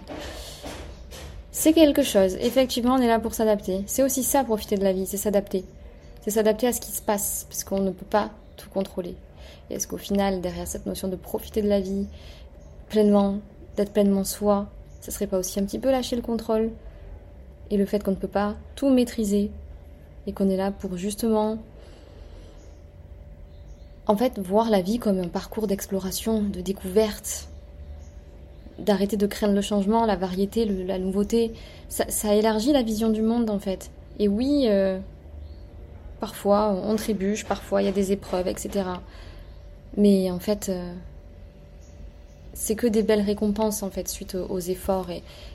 C'est 1.51 1.73
quelque 1.73 2.03
chose, 2.03 2.35
effectivement 2.39 2.95
on 2.95 3.01
est 3.01 3.07
là 3.07 3.19
pour 3.19 3.33
s'adapter. 3.33 3.83
C'est 3.87 4.03
aussi 4.03 4.23
ça 4.23 4.45
profiter 4.45 4.77
de 4.77 4.83
la 4.83 4.93
vie, 4.93 5.05
c'est 5.05 5.17
s'adapter. 5.17 5.65
C'est 6.23 6.31
s'adapter 6.31 6.67
à 6.67 6.73
ce 6.73 6.79
qui 6.79 6.91
se 6.91 7.01
passe, 7.01 7.45
parce 7.49 7.63
qu'on 7.63 7.79
ne 7.79 7.89
peut 7.89 8.05
pas 8.05 8.29
tout 8.55 8.69
contrôler. 8.69 9.15
Et 9.69 9.75
est-ce 9.75 9.87
qu'au 9.87 9.97
final, 9.97 10.39
derrière 10.39 10.67
cette 10.67 10.85
notion 10.85 11.07
de 11.07 11.15
profiter 11.15 11.61
de 11.61 11.67
la 11.67 11.79
vie, 11.79 12.05
pleinement, 12.91 13.39
d'être 13.77 13.93
pleinement 13.93 14.25
soi, 14.25 14.67
ce 14.99 15.11
serait 15.11 15.25
pas 15.25 15.39
aussi 15.39 15.59
un 15.61 15.63
petit 15.63 15.79
peu 15.79 15.89
lâcher 15.89 16.17
le 16.17 16.21
contrôle 16.21 16.71
et 17.69 17.77
le 17.77 17.85
fait 17.85 18.03
qu'on 18.03 18.11
ne 18.11 18.17
peut 18.17 18.27
pas 18.27 18.55
tout 18.75 18.89
maîtriser 18.89 19.49
et 20.27 20.33
qu'on 20.33 20.49
est 20.49 20.57
là 20.57 20.71
pour 20.71 20.97
justement 20.97 21.57
en 24.07 24.17
fait 24.17 24.39
voir 24.39 24.69
la 24.69 24.81
vie 24.81 24.99
comme 24.99 25.19
un 25.19 25.29
parcours 25.29 25.67
d'exploration, 25.67 26.41
de 26.41 26.59
découverte, 26.59 27.47
d'arrêter 28.77 29.15
de 29.15 29.25
craindre 29.25 29.53
le 29.53 29.61
changement, 29.61 30.05
la 30.05 30.17
variété, 30.17 30.65
la 30.65 30.99
nouveauté, 30.99 31.53
ça, 31.87 32.35
élargit 32.35 32.73
la 32.73 32.83
vision 32.83 33.09
du 33.09 33.21
monde 33.21 33.49
en 33.49 33.59
fait. 33.59 33.89
Et 34.19 34.27
oui, 34.27 34.65
euh, 34.67 34.99
parfois 36.19 36.73
on 36.73 36.97
trébuche, 36.97 37.45
parfois 37.45 37.81
il 37.81 37.85
y 37.85 37.89
a 37.89 37.93
des 37.93 38.11
épreuves, 38.11 38.49
etc. 38.49 38.83
Mais 39.95 40.29
en 40.29 40.39
fait, 40.39 40.67
euh, 40.67 40.93
c'est 42.53 42.75
que 42.75 42.87
des 42.87 43.03
belles 43.03 43.21
récompenses 43.21 43.83
en 43.83 43.89
fait 43.89 44.07
suite 44.07 44.35
aux, 44.35 44.59
efforts 44.59 45.09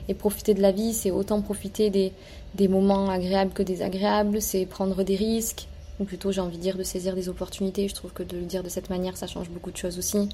et, 0.07 0.13
profiter 0.13 0.53
de 0.53 0.61
la 0.61 0.71
vie, 0.71 0.93
c'est 0.93 1.11
autant 1.11 1.41
profiter 1.41 1.89
des, 1.89 2.11
des, 2.55 2.67
moments 2.67 3.09
agréables 3.09 3.53
que 3.53 3.63
désagréables, 3.63 4.41
c'est 4.41 4.65
prendre 4.65 5.03
des 5.03 5.15
risques, 5.15 5.67
ou 5.99 6.05
plutôt 6.05 6.31
j'ai 6.31 6.41
envie 6.41 6.57
de 6.57 6.61
dire 6.61 6.77
de 6.77 6.83
saisir 6.83 7.15
des 7.15 7.29
opportunités. 7.29 7.87
Je 7.87 7.95
trouve 7.95 8.13
que 8.13 8.23
de 8.23 8.37
le 8.37 8.45
dire 8.45 8.63
de 8.63 8.69
cette 8.69 8.89
manière, 8.89 9.17
ça 9.17 9.27
change 9.27 9.49
beaucoup 9.49 9.71
de 9.71 9.77
choses 9.77 9.97
aussi. 9.97 10.29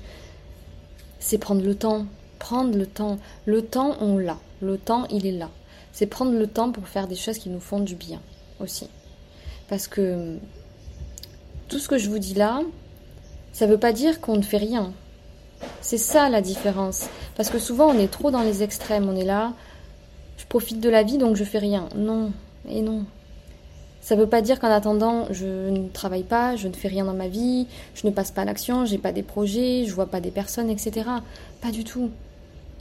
C'est 1.19 1.37
prendre 1.37 1.63
le 1.63 1.75
temps, 1.75 2.05
prendre 2.39 2.77
le 2.77 2.85
temps. 2.85 3.17
Le 3.45 3.61
temps, 3.61 3.95
on 4.01 4.17
l'a. 4.17 4.37
Le 4.61 4.77
temps, 4.77 5.05
il 5.09 5.25
est 5.25 5.31
là. 5.31 5.49
C'est 5.91 6.07
prendre 6.07 6.33
le 6.33 6.47
temps 6.47 6.71
pour 6.71 6.87
faire 6.87 7.07
des 7.07 7.15
choses 7.15 7.37
qui 7.37 7.49
nous 7.49 7.59
font 7.59 7.79
du 7.79 7.95
bien 7.95 8.21
aussi. 8.59 8.87
Parce 9.69 9.87
que 9.87 10.37
tout 11.69 11.79
ce 11.79 11.87
que 11.87 11.97
je 11.97 12.09
vous 12.09 12.19
dis 12.19 12.33
là, 12.33 12.61
ça 13.53 13.65
ne 13.65 13.71
veut 13.71 13.79
pas 13.79 13.93
dire 13.93 14.19
qu'on 14.19 14.35
ne 14.35 14.41
fait 14.41 14.57
rien. 14.57 14.93
C'est 15.81 15.97
ça 15.97 16.29
la 16.29 16.41
différence. 16.41 17.07
Parce 17.35 17.49
que 17.49 17.59
souvent 17.59 17.87
on 17.87 17.99
est 17.99 18.11
trop 18.11 18.31
dans 18.31 18.41
les 18.41 18.63
extrêmes. 18.63 19.07
On 19.09 19.15
est 19.15 19.25
là, 19.25 19.53
je 20.37 20.45
profite 20.45 20.79
de 20.79 20.89
la 20.89 21.03
vie 21.03 21.17
donc 21.17 21.35
je 21.35 21.43
fais 21.43 21.59
rien. 21.59 21.89
Non, 21.95 22.31
et 22.69 22.81
non. 22.81 23.05
Ça 24.01 24.15
ne 24.15 24.21
veut 24.21 24.27
pas 24.27 24.41
dire 24.41 24.59
qu'en 24.59 24.69
attendant, 24.69 25.27
je 25.31 25.69
ne 25.69 25.87
travaille 25.87 26.23
pas, 26.23 26.57
je 26.57 26.67
ne 26.67 26.73
fais 26.73 26.89
rien 26.89 27.05
dans 27.05 27.13
ma 27.13 27.29
vie, 27.29 27.67
je 27.95 28.05
ne 28.05 28.11
passe 28.11 28.31
pas 28.31 28.41
à 28.41 28.45
l'action, 28.45 28.85
j'ai 28.85 28.97
pas 28.97 29.13
des 29.13 29.23
projets, 29.23 29.85
je 29.87 29.93
vois 29.93 30.07
pas 30.07 30.19
des 30.19 30.29
personnes, 30.29 30.69
etc. 30.69 31.09
Pas 31.61 31.71
du 31.71 31.85
tout. 31.85 32.09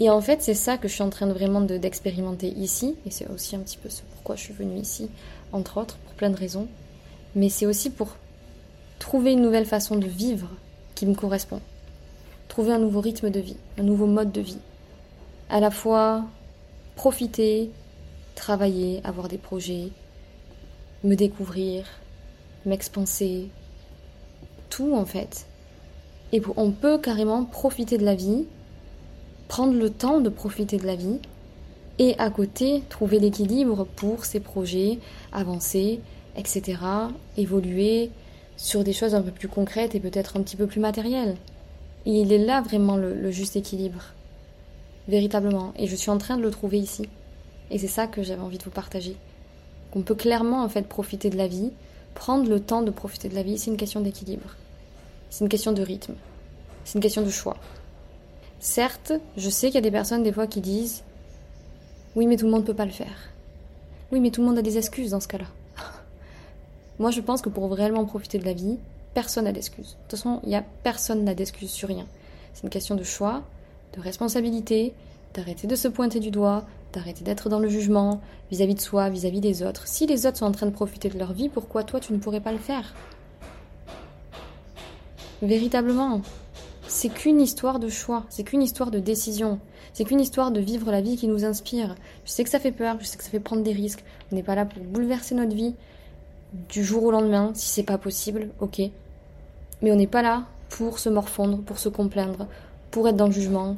Et 0.01 0.11
en 0.11 0.21
fait, 0.21 0.42
c'est 0.42 0.55
ça 0.55 0.79
que 0.79 0.88
je 0.88 0.95
suis 0.95 1.03
en 1.05 1.11
train 1.11 1.29
de 1.29 1.33
vraiment 1.33 1.61
d'expérimenter 1.61 2.49
ici, 2.49 2.97
et 3.07 3.12
c'est 3.12 3.29
aussi 3.29 3.55
un 3.55 3.61
petit 3.61 3.77
peu 3.77 3.88
ce 3.88 4.03
pourquoi 4.14 4.35
je 4.35 4.40
suis 4.40 4.53
venue 4.53 4.81
ici, 4.81 5.11
entre 5.53 5.81
autres, 5.81 5.97
pour 5.99 6.14
plein 6.14 6.31
de 6.31 6.37
raisons. 6.37 6.66
Mais 7.37 7.49
c'est 7.49 7.66
aussi 7.66 7.90
pour 7.90 8.16
trouver 8.99 9.33
une 9.33 9.42
nouvelle 9.42 9.66
façon 9.66 9.95
de 9.95 10.07
vivre 10.07 10.49
qui 10.97 11.07
me 11.07 11.14
correspond 11.14 11.61
trouver 12.53 12.75
un 12.75 12.79
nouveau 12.79 13.01
rythme 13.01 13.31
de 13.31 13.41
vie, 13.41 13.57
un 13.79 13.83
nouveau 13.83 14.05
mode 14.05 14.31
de 14.31 14.43
vie. 14.43 14.59
À 15.49 15.59
la 15.59 15.71
fois 15.71 16.27
profiter, 16.97 17.71
travailler, 18.35 19.01
avoir 19.05 19.29
des 19.29 19.38
projets, 19.38 19.88
me 21.03 21.15
découvrir, 21.15 21.87
m'expanser, 22.67 23.49
tout 24.69 24.95
en 24.95 25.07
fait. 25.07 25.47
Et 26.33 26.43
on 26.59 26.73
peut 26.73 26.99
carrément 26.99 27.47
profiter 27.47 27.97
de 27.97 28.05
la 28.05 28.15
vie, 28.15 28.45
prendre 29.49 29.73
le 29.73 29.88
temps 29.88 30.21
de 30.21 30.29
profiter 30.29 30.77
de 30.77 30.87
la 30.87 30.97
vie, 30.97 31.21
et 31.99 32.19
à 32.19 32.29
côté 32.29 32.83
trouver 32.91 33.19
l'équilibre 33.19 33.87
pour 33.97 34.27
ses 34.27 34.41
projets, 34.41 34.99
avancer, 35.33 36.01
etc., 36.37 36.83
évoluer 37.38 38.11
sur 38.59 38.85
des 38.85 38.93
choses 38.93 39.15
un 39.15 39.23
peu 39.23 39.31
plus 39.31 39.49
concrètes 39.49 39.95
et 39.95 40.01
peut-être 40.01 40.37
un 40.37 40.43
petit 40.43 40.57
peu 40.57 40.67
plus 40.67 40.81
matérielles 40.81 41.37
il 42.07 42.33
est 42.33 42.38
là 42.38 42.61
vraiment 42.61 42.97
le, 42.97 43.31
juste 43.31 43.57
équilibre. 43.57 44.03
Véritablement. 45.09 45.73
Et 45.77 45.87
je 45.87 45.97
suis 45.97 46.11
en 46.11 46.19
train 46.19 46.37
de 46.37 46.43
le 46.43 46.51
trouver 46.51 46.79
ici. 46.79 47.09
Et 47.71 47.79
c'est 47.79 47.88
ça 47.88 48.07
que 48.07 48.23
j'avais 48.23 48.43
envie 48.43 48.59
de 48.59 48.65
vous 48.65 48.71
partager. 48.71 49.17
Qu'on 49.93 50.03
peut 50.03 50.15
clairement 50.15 50.62
en 50.62 50.69
fait 50.69 50.87
profiter 50.87 51.31
de 51.31 51.37
la 51.37 51.47
vie, 51.47 51.71
prendre 52.15 52.49
le 52.49 52.61
temps 52.61 52.83
de 52.83 52.91
profiter 52.91 53.29
de 53.29 53.35
la 53.35 53.43
vie, 53.43 53.59
c'est 53.59 53.71
une 53.71 53.77
question 53.77 54.01
d'équilibre. 54.01 54.57
C'est 55.31 55.45
une 55.45 55.49
question 55.49 55.73
de 55.73 55.83
rythme. 55.83 56.15
C'est 56.85 56.95
une 56.95 57.03
question 57.03 57.23
de 57.23 57.31
choix. 57.31 57.57
Certes, 58.61 59.12
je 59.37 59.51
sais 59.51 59.69
qu'il 59.69 59.77
y 59.77 59.79
a 59.79 59.83
des 59.83 59.91
personnes 59.91 60.23
des 60.23 60.33
fois 60.33 60.47
qui 60.47 60.61
disent 60.61 61.03
Oui, 62.15 62.27
mais 62.27 62.37
tout 62.37 62.47
le 62.47 62.53
monde 62.53 62.62
ne 62.62 62.67
peut 62.67 62.75
pas 62.75 62.85
le 62.85 62.91
faire. 62.91 63.31
Oui, 64.11 64.21
mais 64.21 64.31
tout 64.31 64.41
le 64.41 64.47
monde 64.47 64.59
a 64.59 64.62
des 64.62 64.77
excuses 64.77 65.11
dans 65.11 65.21
ce 65.21 65.29
cas-là. 65.29 65.47
Moi, 66.99 67.11
je 67.11 67.21
pense 67.21 67.43
que 67.43 67.49
pour 67.49 67.73
réellement 67.73 68.05
profiter 68.05 68.38
de 68.38 68.45
la 68.45 68.53
vie, 68.53 68.79
personne 69.14 69.44
n'a 69.44 69.53
d'excuses. 69.53 69.90
De 69.90 69.96
toute 70.09 70.18
façon, 70.18 70.40
il 70.44 70.51
y 70.51 70.55
a 70.55 70.64
personne 70.83 71.25
n'a 71.25 71.35
d'excuses 71.35 71.70
sur 71.70 71.88
rien. 71.88 72.07
C'est 72.55 72.64
une 72.64 72.70
question 72.70 72.94
de 72.94 73.03
choix, 73.03 73.42
de 73.94 74.01
responsabilité, 74.01 74.94
d'arrêter 75.35 75.66
de 75.66 75.77
se 75.77 75.88
pointer 75.88 76.20
du 76.20 76.31
doigt, 76.31 76.64
d'arrêter 76.92 77.25
d'être 77.25 77.48
dans 77.48 77.61
le 77.61 77.68
jugement 77.68 78.20
vis-à-vis 78.51 78.75
de 78.75 78.81
soi, 78.81 79.09
vis-à-vis 79.09 79.40
des 79.40 79.62
autres. 79.62 79.87
Si 79.87 80.07
les 80.07 80.27
autres 80.27 80.38
sont 80.38 80.46
en 80.46 80.53
train 80.53 80.66
de 80.66 80.72
profiter 80.72 81.09
de 81.09 81.18
leur 81.18 81.33
vie, 81.33 81.48
pourquoi 81.48 81.85
toi 81.85 82.01
tu 82.01 82.12
ne 82.12 82.18
pourrais 82.18 82.40
pas 82.40 82.53
le 82.53 82.59
faire? 82.59 82.94
Véritablement, 85.40 86.20
c'est 86.87 87.09
qu'une 87.09 87.40
histoire 87.40 87.79
de 87.79 87.88
choix, 87.88 88.25
c'est 88.29 88.44
qu'une 88.44 88.62
histoire 88.62 88.90
de 88.90 88.98
décision, 88.98 89.59
c'est 89.92 90.05
qu'une 90.05 90.20
histoire 90.20 90.53
de 90.53 90.61
vivre 90.61 90.90
la 90.90 91.01
vie 91.01 91.16
qui 91.16 91.27
nous 91.27 91.44
inspire. 91.44 91.96
Je 92.25 92.31
sais 92.31 92.44
que 92.44 92.51
ça 92.51 92.61
fait 92.61 92.72
peur, 92.72 92.96
je 93.01 93.07
sais 93.07 93.16
que 93.16 93.25
ça 93.25 93.31
fait 93.31 93.40
prendre 93.40 93.62
des 93.62 93.72
risques. 93.72 94.05
On 94.31 94.37
n'est 94.37 94.42
pas 94.42 94.55
là 94.55 94.64
pour 94.64 94.83
bouleverser 94.83 95.35
notre 95.35 95.55
vie 95.55 95.75
du 96.68 96.85
jour 96.85 97.05
au 97.05 97.11
lendemain, 97.11 97.53
si 97.55 97.68
c'est 97.68 97.83
pas 97.83 97.98
possible, 97.98 98.51
ok. 98.61 98.83
Mais 99.83 99.92
on 99.92 99.97
n'est 99.97 100.07
pas 100.07 100.23
là 100.23 100.45
pour 100.71 100.99
se 100.99 101.09
morfondre, 101.09 101.59
pour 101.59 101.79
se 101.79 101.88
complaindre, 101.88 102.47
pour 102.90 103.09
être 103.09 103.16
dans 103.16 103.27
le 103.27 103.33
jugement, 103.33 103.77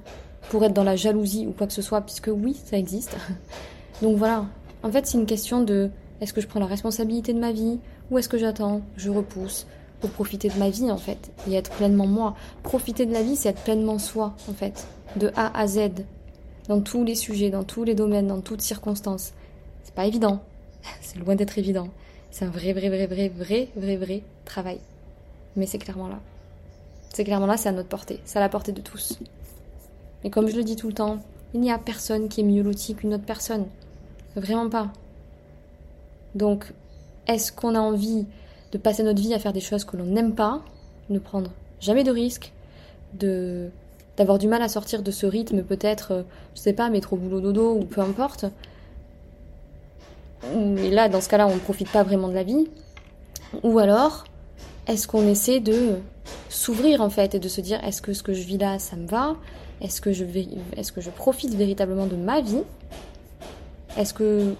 pour 0.50 0.64
être 0.64 0.74
dans 0.74 0.84
la 0.84 0.96
jalousie 0.96 1.46
ou 1.46 1.52
quoi 1.52 1.66
que 1.66 1.72
ce 1.72 1.82
soit, 1.82 2.02
puisque 2.02 2.30
oui, 2.32 2.56
ça 2.64 2.76
existe. 2.78 3.16
Donc 4.02 4.16
voilà. 4.16 4.46
En 4.82 4.90
fait, 4.90 5.06
c'est 5.06 5.18
une 5.18 5.26
question 5.26 5.62
de 5.62 5.90
est-ce 6.20 6.32
que 6.32 6.40
je 6.40 6.46
prends 6.46 6.60
la 6.60 6.66
responsabilité 6.66 7.32
de 7.32 7.40
ma 7.40 7.52
vie 7.52 7.78
ou 8.10 8.18
est-ce 8.18 8.28
que 8.28 8.38
j'attends, 8.38 8.82
je 8.96 9.10
repousse 9.10 9.66
pour 10.00 10.10
profiter 10.10 10.48
de 10.48 10.58
ma 10.58 10.68
vie 10.68 10.90
en 10.90 10.98
fait 10.98 11.30
et 11.48 11.54
être 11.54 11.70
pleinement 11.70 12.06
moi. 12.06 12.34
Profiter 12.62 13.06
de 13.06 13.12
la 13.12 13.22
vie, 13.22 13.36
c'est 13.36 13.48
être 13.48 13.62
pleinement 13.62 13.98
soi 13.98 14.34
en 14.48 14.52
fait, 14.52 14.86
de 15.16 15.30
A 15.34 15.58
à 15.58 15.66
Z, 15.66 15.78
dans 16.68 16.80
tous 16.80 17.04
les 17.04 17.14
sujets, 17.14 17.50
dans 17.50 17.64
tous 17.64 17.84
les 17.84 17.94
domaines, 17.94 18.26
dans 18.26 18.40
toutes 18.40 18.60
circonstances. 18.60 19.32
C'est 19.82 19.94
pas 19.94 20.06
évident. 20.06 20.40
C'est 21.00 21.18
loin 21.18 21.34
d'être 21.34 21.58
évident. 21.58 21.88
C'est 22.30 22.44
un 22.44 22.50
vrai, 22.50 22.72
vrai, 22.72 22.88
vrai, 22.88 23.06
vrai, 23.06 23.28
vrai, 23.28 23.68
vrai, 23.76 23.96
vrai 23.96 24.22
travail 24.44 24.78
mais 25.56 25.66
c'est 25.66 25.78
clairement 25.78 26.08
là. 26.08 26.20
C'est 27.12 27.24
clairement 27.24 27.46
là, 27.46 27.56
c'est 27.56 27.68
à 27.68 27.72
notre 27.72 27.88
portée, 27.88 28.20
c'est 28.24 28.38
à 28.38 28.40
la 28.40 28.48
portée 28.48 28.72
de 28.72 28.80
tous. 28.80 29.18
Et 30.24 30.30
comme 30.30 30.48
je 30.48 30.56
le 30.56 30.64
dis 30.64 30.76
tout 30.76 30.88
le 30.88 30.94
temps, 30.94 31.18
il 31.52 31.60
n'y 31.60 31.70
a 31.70 31.78
personne 31.78 32.28
qui 32.28 32.40
est 32.40 32.44
mieux 32.44 32.62
loti 32.62 32.94
qu'une 32.94 33.14
autre 33.14 33.24
personne. 33.24 33.66
Vraiment 34.34 34.68
pas. 34.68 34.90
Donc, 36.34 36.72
est-ce 37.28 37.52
qu'on 37.52 37.74
a 37.74 37.80
envie 37.80 38.26
de 38.72 38.78
passer 38.78 39.04
notre 39.04 39.20
vie 39.20 39.34
à 39.34 39.38
faire 39.38 39.52
des 39.52 39.60
choses 39.60 39.84
que 39.84 39.96
l'on 39.96 40.04
n'aime 40.04 40.34
pas, 40.34 40.62
ne 41.10 41.18
prendre 41.18 41.52
jamais 41.80 42.02
de 42.02 42.10
risques, 42.10 42.52
de 43.14 43.70
d'avoir 44.16 44.38
du 44.38 44.46
mal 44.46 44.62
à 44.62 44.68
sortir 44.68 45.02
de 45.02 45.10
ce 45.10 45.26
rythme, 45.26 45.64
peut-être, 45.64 46.12
euh, 46.12 46.22
je 46.54 46.60
sais 46.60 46.72
pas, 46.72 46.88
métro 46.88 47.16
boulot 47.16 47.40
dodo 47.40 47.74
ou 47.74 47.84
peu 47.84 48.00
importe. 48.00 48.46
Et 50.54 50.90
là, 50.90 51.08
dans 51.08 51.20
ce 51.20 51.28
cas-là, 51.28 51.48
on 51.48 51.54
ne 51.54 51.60
profite 51.60 51.90
pas 51.90 52.04
vraiment 52.04 52.28
de 52.28 52.34
la 52.34 52.44
vie. 52.44 52.68
Ou 53.64 53.80
alors, 53.80 54.24
est-ce 54.86 55.08
qu'on 55.08 55.26
essaie 55.26 55.60
de 55.60 55.98
s'ouvrir 56.48 57.00
en 57.00 57.10
fait 57.10 57.34
et 57.34 57.38
de 57.38 57.48
se 57.48 57.60
dire 57.60 57.82
est-ce 57.84 58.02
que 58.02 58.12
ce 58.12 58.22
que 58.22 58.32
je 58.32 58.42
vis 58.42 58.58
là 58.58 58.78
ça 58.78 58.96
me 58.96 59.06
va? 59.06 59.36
Est-ce 59.80 60.00
que 60.00 60.12
je 60.12 60.24
est-ce 60.76 60.92
que 60.92 61.00
je 61.00 61.10
profite 61.10 61.54
véritablement 61.54 62.06
de 62.06 62.16
ma 62.16 62.40
vie? 62.40 62.62
Est-ce 63.96 64.14
que 64.14 64.54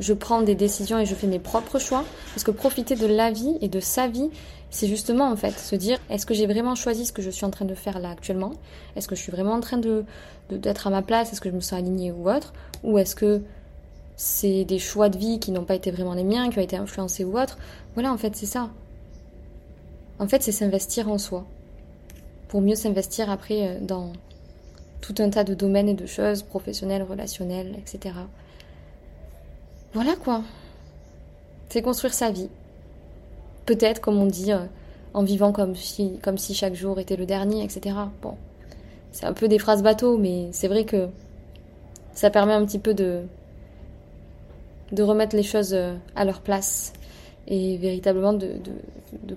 je 0.00 0.12
prends 0.12 0.42
des 0.42 0.54
décisions 0.54 0.98
et 0.98 1.06
je 1.06 1.14
fais 1.14 1.26
mes 1.26 1.38
propres 1.38 1.78
choix? 1.78 2.04
Parce 2.34 2.44
que 2.44 2.50
profiter 2.50 2.96
de 2.96 3.06
la 3.06 3.30
vie 3.30 3.56
et 3.60 3.68
de 3.68 3.80
sa 3.80 4.08
vie, 4.08 4.30
c'est 4.70 4.88
justement 4.88 5.30
en 5.30 5.36
fait 5.36 5.58
se 5.58 5.76
dire 5.76 5.98
est-ce 6.10 6.26
que 6.26 6.34
j'ai 6.34 6.46
vraiment 6.46 6.74
choisi 6.74 7.06
ce 7.06 7.12
que 7.12 7.22
je 7.22 7.30
suis 7.30 7.44
en 7.44 7.50
train 7.50 7.64
de 7.64 7.74
faire 7.74 7.98
là 7.98 8.10
actuellement? 8.10 8.52
Est-ce 8.96 9.08
que 9.08 9.14
je 9.14 9.20
suis 9.20 9.32
vraiment 9.32 9.52
en 9.52 9.60
train 9.60 9.78
de 9.78 10.04
d'être 10.50 10.86
à 10.86 10.90
ma 10.90 11.02
place? 11.02 11.32
Est-ce 11.32 11.40
que 11.40 11.50
je 11.50 11.54
me 11.54 11.60
sens 11.60 11.78
alignée 11.78 12.12
ou 12.12 12.30
autre? 12.30 12.52
Ou 12.82 12.98
est-ce 12.98 13.14
que 13.14 13.42
c'est 14.16 14.64
des 14.64 14.78
choix 14.78 15.10
de 15.10 15.18
vie 15.18 15.38
qui 15.38 15.52
n'ont 15.52 15.64
pas 15.64 15.74
été 15.74 15.90
vraiment 15.90 16.14
les 16.14 16.24
miens, 16.24 16.48
qui 16.48 16.58
ont 16.58 16.62
été 16.62 16.76
influencés 16.76 17.24
ou 17.24 17.38
autres. 17.38 17.58
Voilà, 17.94 18.12
en 18.12 18.16
fait, 18.16 18.34
c'est 18.34 18.46
ça. 18.46 18.70
En 20.18 20.28
fait, 20.28 20.42
c'est 20.42 20.52
s'investir 20.52 21.10
en 21.10 21.18
soi. 21.18 21.44
Pour 22.48 22.60
mieux 22.60 22.74
s'investir 22.74 23.30
après 23.30 23.68
euh, 23.68 23.80
dans 23.80 24.12
tout 25.00 25.14
un 25.18 25.30
tas 25.30 25.44
de 25.44 25.54
domaines 25.54 25.88
et 25.88 25.94
de 25.94 26.06
choses, 26.06 26.42
professionnelles, 26.42 27.02
relationnelles, 27.02 27.74
etc. 27.78 28.14
Voilà 29.92 30.16
quoi. 30.16 30.42
C'est 31.68 31.82
construire 31.82 32.14
sa 32.14 32.30
vie. 32.30 32.48
Peut-être, 33.66 34.00
comme 34.00 34.18
on 34.18 34.26
dit, 34.26 34.52
euh, 34.52 34.64
en 35.12 35.22
vivant 35.22 35.52
comme 35.52 35.74
si, 35.74 36.18
comme 36.22 36.38
si 36.38 36.54
chaque 36.54 36.74
jour 36.74 36.98
était 36.98 37.16
le 37.16 37.26
dernier, 37.26 37.64
etc. 37.64 37.96
Bon, 38.22 38.36
c'est 39.12 39.26
un 39.26 39.32
peu 39.32 39.48
des 39.48 39.58
phrases 39.58 39.82
bateau, 39.82 40.18
mais 40.18 40.48
c'est 40.52 40.68
vrai 40.68 40.84
que 40.84 41.08
ça 42.14 42.30
permet 42.30 42.52
un 42.52 42.64
petit 42.64 42.78
peu 42.78 42.94
de, 42.94 43.22
de 44.92 45.02
remettre 45.02 45.36
les 45.36 45.42
choses 45.42 45.74
euh, 45.74 45.94
à 46.14 46.24
leur 46.24 46.40
place 46.40 46.92
et 47.48 47.76
véritablement 47.76 48.32
de, 48.32 48.60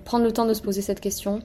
prendre 0.04 0.24
le 0.24 0.32
temps 0.32 0.46
de 0.46 0.54
se 0.54 0.62
poser 0.62 0.82
cette 0.82 1.00
question. 1.00 1.40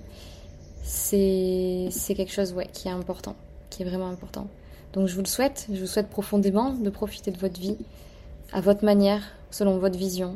C'est 0.84 1.90
quelque 2.16 2.32
chose 2.32 2.56
qui 2.74 2.88
est 2.88 2.92
important, 2.92 3.36
qui 3.70 3.84
est 3.84 3.86
vraiment 3.86 4.10
important. 4.10 4.48
Donc 4.94 5.08
je 5.08 5.16
vous 5.16 5.22
le 5.22 5.28
souhaite, 5.28 5.68
je 5.72 5.80
vous 5.80 5.88
souhaite 5.88 6.10
profondément 6.10 6.74
de 6.74 6.90
profiter 6.90 7.32
de 7.32 7.38
votre 7.38 7.60
vie 7.60 7.78
à 8.54 8.62
votre 8.62 8.86
manière, 8.86 9.24
selon 9.52 9.78
votre 9.78 9.98
vision, 9.98 10.36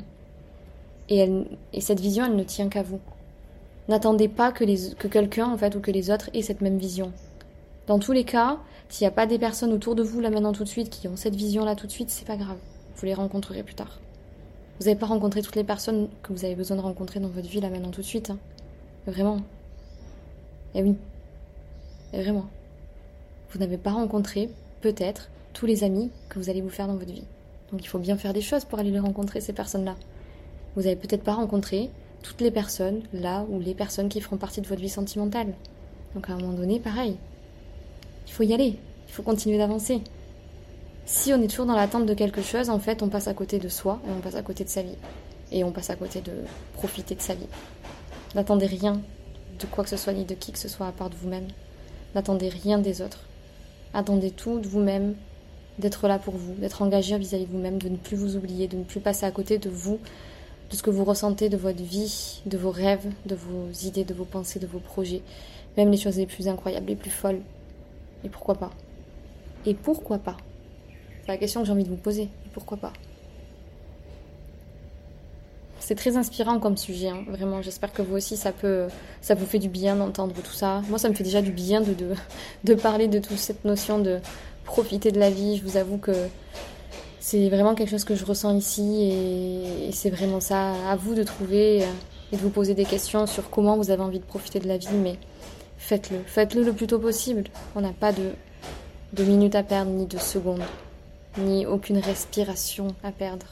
et, 1.10 1.82
cette 1.82 2.00
vision, 2.00 2.26
elle 2.26 2.36
ne 2.36 2.44
tient 2.44 2.70
qu'à 2.70 2.84
vous. 2.84 3.00
N'attendez 3.88 4.28
pas 4.28 4.52
que, 4.52 4.64
que 4.94 5.08
quelqu'un, 5.08 5.52
en 5.52 5.58
fait, 5.58 5.76
ou 5.76 5.80
que 5.80 5.92
les 5.92 6.12
autres 6.12 6.30
aient 6.34 6.44
cette 6.44 6.62
même 6.62 6.78
vision. 6.78 7.12
Dans 7.88 7.98
tous 7.98 8.12
les 8.12 8.24
cas, 8.24 8.60
s'il 8.90 9.06
n'y 9.06 9.08
a 9.08 9.16
pas 9.16 9.26
des 9.26 9.40
personnes 9.40 9.74
autour 9.74 9.96
de 9.96 10.04
vous, 10.04 10.20
là 10.20 10.30
maintenant 10.30 10.52
tout 10.52 10.64
de 10.64 10.70
suite, 10.70 10.92
qui 10.92 11.08
ont 11.08 11.16
cette 11.16 11.36
vision-là 11.36 11.76
tout 11.76 11.88
de 11.88 11.92
suite, 11.92 12.12
c'est 12.12 12.28
pas 12.28 12.38
grave. 12.38 12.58
Vous 12.96 13.06
les 13.06 13.16
rencontrerez 13.16 13.64
plus 13.64 13.74
tard. 13.74 14.00
Vous 14.80 14.86
n'avez 14.86 14.98
pas 14.98 15.08
rencontré 15.08 15.42
toutes 15.42 15.58
les 15.58 15.66
personnes 15.66 16.08
que 16.24 16.32
vous 16.32 16.46
avez 16.46 16.56
besoin 16.56 16.78
de 16.78 16.82
rencontrer 16.82 17.20
dans 17.20 17.28
votre 17.28 17.48
vie, 17.50 17.60
là 17.60 17.70
maintenant 17.70 17.92
tout 17.92 18.02
de 18.02 18.06
suite. 18.06 18.30
Hein. 18.30 18.38
Vraiment. 19.06 19.38
Et 20.74 20.80
eh 20.80 20.84
oui. 20.84 20.96
Et 22.14 22.22
vraiment. 22.22 22.46
Vous 23.52 23.60
n'avez 23.60 23.78
pas 23.78 23.92
rencontré, 23.92 24.50
peut-être, 24.82 25.30
tous 25.54 25.66
les 25.66 25.84
amis 25.84 26.12
que 26.30 26.40
vous 26.40 26.50
allez 26.50 26.62
vous 26.62 26.70
faire 26.70 26.88
dans 26.88 26.96
votre 26.96 27.12
vie. 27.12 27.26
Donc 27.72 27.84
il 27.84 27.88
faut 27.88 28.00
bien 28.00 28.16
faire 28.16 28.32
des 28.32 28.42
choses 28.42 28.64
pour 28.64 28.80
aller 28.80 28.92
les 28.92 29.00
rencontrer, 29.00 29.42
ces 29.42 29.54
personnes-là. 29.54 29.96
Vous 30.76 30.84
n'avez 30.84 30.96
peut-être 30.96 31.24
pas 31.24 31.34
rencontré 31.34 31.90
toutes 32.24 32.40
les 32.40 32.52
personnes 32.52 33.02
là 33.12 33.46
ou 33.50 33.60
les 33.60 33.74
personnes 33.74 34.08
qui 34.08 34.22
feront 34.22 34.38
partie 34.38 34.62
de 34.62 34.68
votre 34.68 34.82
vie 34.82 34.90
sentimentale. 34.90 35.54
Donc 36.16 36.30
à 36.30 36.34
un 36.34 36.38
moment 36.38 36.54
donné, 36.54 36.80
pareil. 36.80 37.18
Il 38.28 38.32
faut 38.32 38.44
y 38.44 38.54
aller, 38.54 38.78
il 39.08 39.14
faut 39.14 39.24
continuer 39.24 39.58
d'avancer. 39.58 40.02
Si 41.12 41.34
on 41.34 41.42
est 41.42 41.48
toujours 41.48 41.66
dans 41.66 41.76
l'attente 41.76 42.06
de 42.06 42.14
quelque 42.14 42.44
chose, 42.44 42.70
en 42.70 42.78
fait, 42.78 43.02
on 43.02 43.10
passe 43.10 43.28
à 43.28 43.34
côté 43.34 43.58
de 43.58 43.68
soi 43.68 44.00
et 44.08 44.12
on 44.12 44.22
passe 44.22 44.36
à 44.36 44.44
côté 44.44 44.64
de 44.64 44.70
sa 44.70 44.84
vie. 44.84 44.96
Et 45.52 45.64
on 45.64 45.72
passe 45.72 45.90
à 45.90 45.96
côté 45.96 46.22
de 46.22 46.32
profiter 46.74 47.16
de 47.16 47.22
sa 47.22 47.34
vie. 47.34 47.48
N'attendez 48.36 48.68
rien 48.68 49.02
de 49.60 49.66
quoi 49.66 49.84
que 49.84 49.90
ce 49.90 49.98
soit 49.98 50.14
ni 50.14 50.24
de 50.24 50.36
qui 50.36 50.52
que 50.52 50.60
ce 50.60 50.70
soit 50.70 50.86
à 50.86 50.92
part 50.92 51.10
de 51.10 51.16
vous-même. 51.16 51.48
N'attendez 52.14 52.48
rien 52.48 52.78
des 52.78 53.02
autres. 53.02 53.22
Attendez 53.96 54.30
tout 54.30 54.60
de 54.60 54.68
vous-même, 54.68 55.16
d'être 55.80 56.08
là 56.08 56.20
pour 56.20 56.36
vous, 56.36 56.54
d'être 56.54 56.84
engagé 56.84 57.18
vis-à-vis 57.18 57.48
de 57.48 57.52
vous-même, 57.52 57.82
de 57.82 57.90
ne 57.90 57.98
plus 57.98 58.16
vous 58.16 58.36
oublier, 58.36 58.68
de 58.68 58.78
ne 58.78 58.84
plus 58.84 59.00
passer 59.00 59.26
à 59.26 59.32
côté 59.32 59.58
de 59.58 59.72
vous, 59.72 59.98
de 60.70 60.76
ce 60.76 60.84
que 60.84 60.92
vous 60.92 61.06
ressentez 61.06 61.50
de 61.50 61.58
votre 61.58 61.82
vie, 61.82 62.44
de 62.46 62.56
vos 62.56 62.70
rêves, 62.70 63.12
de 63.26 63.34
vos 63.34 63.72
idées, 63.84 64.04
de 64.04 64.14
vos 64.14 64.26
pensées, 64.26 64.60
de 64.60 64.68
vos 64.68 64.80
projets, 64.80 65.24
même 65.76 65.90
les 65.90 65.98
choses 65.98 66.18
les 66.18 66.28
plus 66.28 66.48
incroyables, 66.48 66.86
les 66.86 66.96
plus 66.96 67.10
folles. 67.10 67.42
Et 68.24 68.30
pourquoi 68.30 68.54
pas? 68.54 68.70
Et 69.66 69.74
pourquoi 69.74 70.20
pas? 70.20 70.38
La 71.32 71.38
question 71.38 71.62
que 71.62 71.68
j'ai 71.68 71.74
envie 71.74 71.84
de 71.84 71.90
vous 71.90 71.96
poser. 71.96 72.24
Et 72.24 72.50
pourquoi 72.54 72.78
pas 72.78 72.94
c'est 75.90 75.96
très 75.96 76.18
inspirant 76.18 76.60
comme 76.60 76.78
sujet, 76.78 77.08
hein. 77.08 77.24
vraiment. 77.28 77.64
J'espère 77.64 77.92
que 77.92 78.04
vous 78.04 78.16
aussi, 78.16 78.38
ça 78.38 78.52
peut, 78.52 78.90
ça 79.22 79.34
vous 79.34 79.48
fait 79.48 79.58
du 79.58 79.70
bien 79.70 79.96
d'entendre 79.96 80.36
tout 80.36 80.52
ça. 80.52 80.84
Moi, 80.88 81.00
ça 81.00 81.10
me 81.10 81.16
fait 81.16 81.24
déjà 81.24 81.42
du 81.42 81.52
bien 81.52 81.82
de, 81.82 81.96
de, 82.64 82.76
parler 82.76 83.08
de 83.08 83.18
toute 83.18 83.40
cette 83.40 83.66
notion 83.66 83.98
de 83.98 84.20
profiter 84.66 85.12
de 85.12 85.18
la 85.20 85.32
vie. 85.32 85.58
Je 85.58 85.64
vous 85.64 85.78
avoue 85.78 85.98
que 85.98 86.12
c'est 87.20 87.50
vraiment 87.50 87.74
quelque 87.74 87.90
chose 87.90 88.04
que 88.04 88.14
je 88.14 88.24
ressens 88.24 88.56
ici 88.56 89.10
et, 89.88 89.92
c'est 89.92 90.12
vraiment 90.12 90.40
ça. 90.40 90.74
À 90.88 90.96
vous 90.96 91.16
de 91.16 91.24
trouver 91.24 91.80
et 92.32 92.36
de 92.36 92.42
vous 92.42 92.52
poser 92.52 92.76
des 92.76 92.86
questions 92.86 93.26
sur 93.26 93.50
comment 93.50 93.76
vous 93.76 93.90
avez 93.90 94.04
envie 94.04 94.20
de 94.20 94.26
profiter 94.26 94.60
de 94.60 94.68
la 94.68 94.78
vie, 94.78 94.94
mais 94.94 95.18
faites-le. 95.80 96.20
Faites-le 96.28 96.62
le 96.62 96.74
plus 96.74 96.86
tôt 96.86 97.00
possible. 97.00 97.46
On 97.76 97.82
n'a 97.82 97.94
pas 97.94 98.12
de, 98.12 98.30
de 99.14 99.24
minutes 99.24 99.56
à 99.56 99.64
perdre, 99.64 99.90
ni 99.90 100.06
de 100.06 100.20
secondes, 100.20 100.62
ni 101.40 101.66
aucune 101.66 101.98
respiration 101.98 102.88
à 103.04 103.12
perdre. 103.12 103.46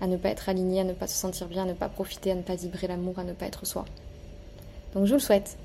À 0.00 0.06
ne 0.06 0.16
pas 0.16 0.28
être 0.28 0.48
aligné, 0.48 0.80
à 0.80 0.84
ne 0.84 0.92
pas 0.92 1.06
se 1.06 1.14
sentir 1.14 1.48
bien, 1.48 1.62
à 1.62 1.66
ne 1.66 1.72
pas 1.72 1.88
profiter, 1.88 2.30
à 2.30 2.34
ne 2.34 2.42
pas 2.42 2.54
vibrer 2.54 2.86
l'amour, 2.86 3.18
à 3.18 3.24
ne 3.24 3.32
pas 3.32 3.46
être 3.46 3.66
soi. 3.66 3.84
Donc 4.94 5.06
je 5.06 5.10
vous 5.10 5.16
le 5.16 5.22
souhaite. 5.22 5.56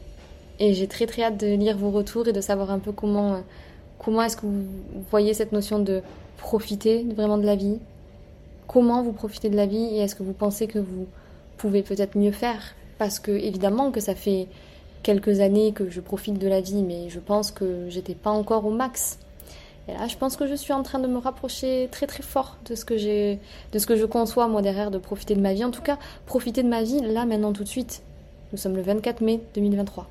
Et 0.60 0.74
j'ai 0.74 0.88
très 0.88 1.08
très 1.08 1.24
hâte 1.24 1.38
de 1.38 1.48
lire 1.56 1.78
vos 1.78 1.92
retours 1.92 2.28
et 2.28 2.34
de 2.34 2.42
savoir 2.42 2.72
un 2.72 2.80
peu 2.80 2.92
comment, 2.92 3.42
comment 3.98 4.22
est-ce 4.22 4.38
que 4.38 4.46
vous 4.46 4.66
voyez 5.10 5.34
cette 5.34 5.52
notion 5.52 5.80
de 5.80 6.02
profiter 6.38 7.04
vraiment 7.16 7.38
de 7.38 7.46
la 7.46 7.56
vie 7.56 7.80
Comment 8.68 9.04
vous 9.04 9.12
profitez 9.12 9.50
de 9.50 9.56
la 9.56 9.66
vie 9.66 9.84
et 9.84 9.98
est-ce 9.98 10.16
que 10.16 10.24
vous 10.24 10.34
pensez 10.34 10.68
que 10.68 10.80
vous 10.80 11.08
pouvez 11.58 11.84
peut-être 11.84 12.18
mieux 12.18 12.32
faire? 12.32 12.76
Parce 12.98 13.20
que 13.20 13.32
évidemment 13.32 13.92
que 13.92 14.00
ça 14.00 14.16
fait 14.16 14.48
quelques 15.04 15.40
années 15.40 15.74
que 15.74 15.90
je 15.90 16.00
profite 16.00 16.38
de 16.38 16.48
la 16.48 16.62
vie, 16.62 16.84
mais 16.84 17.10
je 17.10 17.20
pense 17.20 17.52
que 17.52 17.90
j'étais 17.90 18.16
pas 18.16 18.30
encore 18.30 18.66
au 18.66 18.72
max. 18.72 19.20
Je 20.08 20.18
pense 20.18 20.36
que 20.38 20.48
je 20.48 20.56
suis 20.56 20.74
en 20.74 20.84
train 20.84 21.00
de 21.00 21.08
me 21.08 21.18
rapprocher 21.18 21.88
très 21.92 22.08
très 22.08 22.24
fort 22.24 22.58
de 22.66 22.76
ce 22.76 22.86
que 22.86 22.98
j'ai, 22.98 23.40
de 23.72 23.80
ce 23.80 23.86
que 23.86 23.96
je 23.96 24.06
conçois 24.06 24.48
moi 24.48 24.62
derrière 24.62 24.92
de 24.92 24.98
profiter 24.98 25.36
de 25.36 25.42
ma 25.42 25.54
vie. 25.54 25.64
En 25.64 25.72
tout 25.72 25.82
cas, 25.82 25.98
profiter 26.26 26.64
de 26.64 26.68
ma 26.68 26.84
vie 26.84 27.00
là 27.02 27.26
maintenant 27.26 27.54
tout 27.54 27.64
de 27.64 27.70
suite. 27.70 28.02
Nous 28.52 28.58
sommes 28.58 28.76
le 28.76 28.82
24 28.82 29.22
mai 29.22 29.42
2023. 29.54 30.08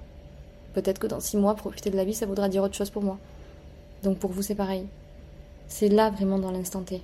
Peut-être 0.75 0.99
que 0.99 1.07
dans 1.07 1.21
six 1.21 1.37
mois, 1.37 1.55
profiter 1.55 1.91
de 1.91 1.97
la 1.97 2.05
vie, 2.05 2.15
ça 2.15 2.27
voudra 2.27 2.49
dire 2.49 2.63
autre 2.63 2.75
chose 2.75 2.91
pour 2.91 3.03
moi. 3.03 3.19
Donc 4.03 4.19
pour 4.19 4.31
vous, 4.31 4.43
c'est 4.43 4.55
pareil. 4.55 4.87
C'est 5.69 5.89
là 5.89 6.11
vraiment 6.11 6.39
dans 6.39 6.51
l'instant 6.51 6.83
T. 6.83 7.03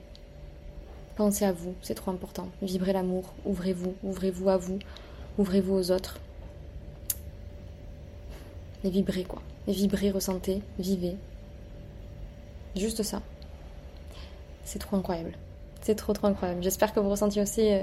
Pensez 1.17 1.45
à 1.45 1.53
vous, 1.53 1.75
c'est 1.83 1.95
trop 1.95 2.11
important. 2.11 2.49
Vibrez 2.63 2.93
l'amour, 2.93 3.33
ouvrez-vous, 3.45 3.95
ouvrez-vous 4.03 4.49
à 4.49 4.57
vous, 4.57 4.79
ouvrez-vous 5.39 5.75
aux 5.75 5.91
autres. 5.91 6.19
Et 8.85 8.91
vibrez 8.91 9.25
quoi. 9.25 9.43
Et 9.67 9.73
vibrez, 9.73 10.11
ressentez, 10.11 10.63
vivez. 10.79 11.17
Juste 12.77 13.03
ça. 13.03 13.23
C'est 14.65 14.79
trop 14.79 14.97
incroyable. 14.97 15.33
C'est 15.81 15.95
trop 15.95 16.13
trop 16.13 16.27
incroyable. 16.27 16.63
J'espère 16.63 16.93
que 16.93 17.01
vous 17.01 17.09
ressentiez 17.09 17.41
aussi 17.41 17.73
euh, 17.73 17.83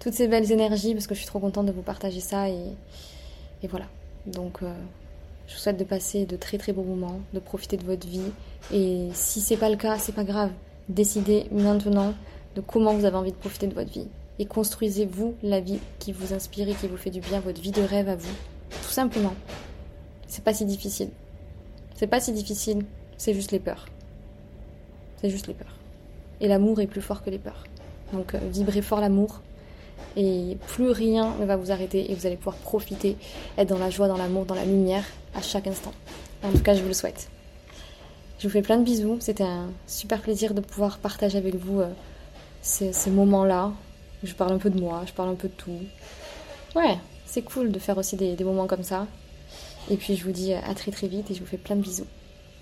toutes 0.00 0.14
ces 0.14 0.26
belles 0.26 0.50
énergies 0.50 0.94
parce 0.94 1.06
que 1.06 1.14
je 1.14 1.20
suis 1.20 1.28
trop 1.28 1.38
contente 1.38 1.66
de 1.66 1.72
vous 1.72 1.82
partager 1.82 2.20
ça 2.20 2.48
et, 2.48 2.64
et 3.62 3.68
voilà. 3.68 3.86
Donc 4.26 4.62
euh, 4.62 4.72
je 5.46 5.54
vous 5.54 5.60
souhaite 5.60 5.76
de 5.76 5.84
passer 5.84 6.26
de 6.26 6.36
très 6.36 6.58
très 6.58 6.72
beaux 6.72 6.82
moments, 6.82 7.20
de 7.34 7.38
profiter 7.38 7.76
de 7.76 7.84
votre 7.84 8.06
vie. 8.06 8.32
Et 8.72 9.08
si 9.14 9.40
c'est 9.40 9.56
pas 9.56 9.68
le 9.68 9.76
cas, 9.76 9.98
c'est 9.98 10.14
pas 10.14 10.24
grave. 10.24 10.50
Décidez 10.88 11.46
maintenant 11.52 12.14
de 12.56 12.60
comment 12.60 12.94
vous 12.94 13.04
avez 13.04 13.16
envie 13.16 13.32
de 13.32 13.36
profiter 13.36 13.66
de 13.66 13.74
votre 13.74 13.92
vie. 13.92 14.08
Et 14.38 14.46
construisez-vous 14.46 15.34
la 15.42 15.60
vie 15.60 15.78
qui 15.98 16.12
vous 16.12 16.32
inspire 16.32 16.68
et 16.68 16.74
qui 16.74 16.88
vous 16.88 16.96
fait 16.96 17.10
du 17.10 17.20
bien, 17.20 17.38
votre 17.40 17.60
vie 17.60 17.70
de 17.70 17.82
rêve 17.82 18.08
à 18.08 18.16
vous. 18.16 18.34
Tout 18.70 18.90
simplement. 18.90 19.34
C'est 20.26 20.42
pas 20.42 20.54
si 20.54 20.64
difficile. 20.64 21.10
C'est 21.94 22.06
pas 22.06 22.20
si 22.20 22.32
difficile, 22.32 22.84
c'est 23.18 23.34
juste 23.34 23.52
les 23.52 23.60
peurs. 23.60 23.86
C'est 25.22 25.30
juste 25.30 25.46
les 25.46 25.54
peurs. 25.54 25.76
Et 26.40 26.48
l'amour 26.48 26.80
est 26.80 26.86
plus 26.86 27.00
fort 27.00 27.22
que 27.22 27.30
les 27.30 27.38
peurs. 27.38 27.64
Donc 28.12 28.34
euh, 28.34 28.38
vibrez 28.50 28.82
fort 28.82 29.00
l'amour, 29.00 29.40
et 30.16 30.58
plus 30.68 30.90
rien 30.90 31.34
ne 31.40 31.44
va 31.44 31.56
vous 31.56 31.70
arrêter 31.70 32.10
et 32.10 32.14
vous 32.14 32.26
allez 32.26 32.36
pouvoir 32.36 32.56
profiter, 32.56 33.16
être 33.56 33.68
dans 33.68 33.78
la 33.78 33.90
joie, 33.90 34.08
dans 34.08 34.16
l'amour, 34.16 34.44
dans 34.44 34.54
la 34.54 34.64
lumière 34.64 35.04
à 35.34 35.40
chaque 35.40 35.66
instant. 35.66 35.92
En 36.42 36.50
tout 36.50 36.58
cas, 36.58 36.74
je 36.74 36.82
vous 36.82 36.88
le 36.88 36.94
souhaite. 36.94 37.28
Je 38.38 38.48
vous 38.48 38.52
fais 38.52 38.62
plein 38.62 38.76
de 38.76 38.84
bisous. 38.84 39.18
C'était 39.20 39.44
un 39.44 39.70
super 39.86 40.20
plaisir 40.20 40.54
de 40.54 40.60
pouvoir 40.60 40.98
partager 40.98 41.38
avec 41.38 41.54
vous 41.54 41.80
euh, 41.80 41.88
ces, 42.60 43.10
moments-là. 43.10 43.72
Je 44.22 44.34
parle 44.34 44.52
un 44.52 44.58
peu 44.58 44.70
de 44.70 44.80
moi, 44.80 45.02
je 45.06 45.12
parle 45.12 45.30
un 45.30 45.34
peu 45.34 45.48
de 45.48 45.54
tout. 45.54 45.78
Ouais, 46.76 46.98
c'est 47.26 47.42
cool 47.42 47.72
de 47.72 47.78
faire 47.78 47.98
aussi 47.98 48.16
des 48.16 48.44
moments 48.44 48.66
comme 48.66 48.82
ça. 48.82 49.06
Et 49.90 49.96
puis 49.96 50.16
je 50.16 50.24
vous 50.24 50.30
dis 50.30 50.52
à 50.52 50.74
très 50.74 50.92
très 50.92 51.08
vite 51.08 51.30
et 51.30 51.34
je 51.34 51.40
vous 51.40 51.46
fais 51.46 51.56
plein 51.56 51.76
de 51.76 51.82
bisous. 51.82 52.06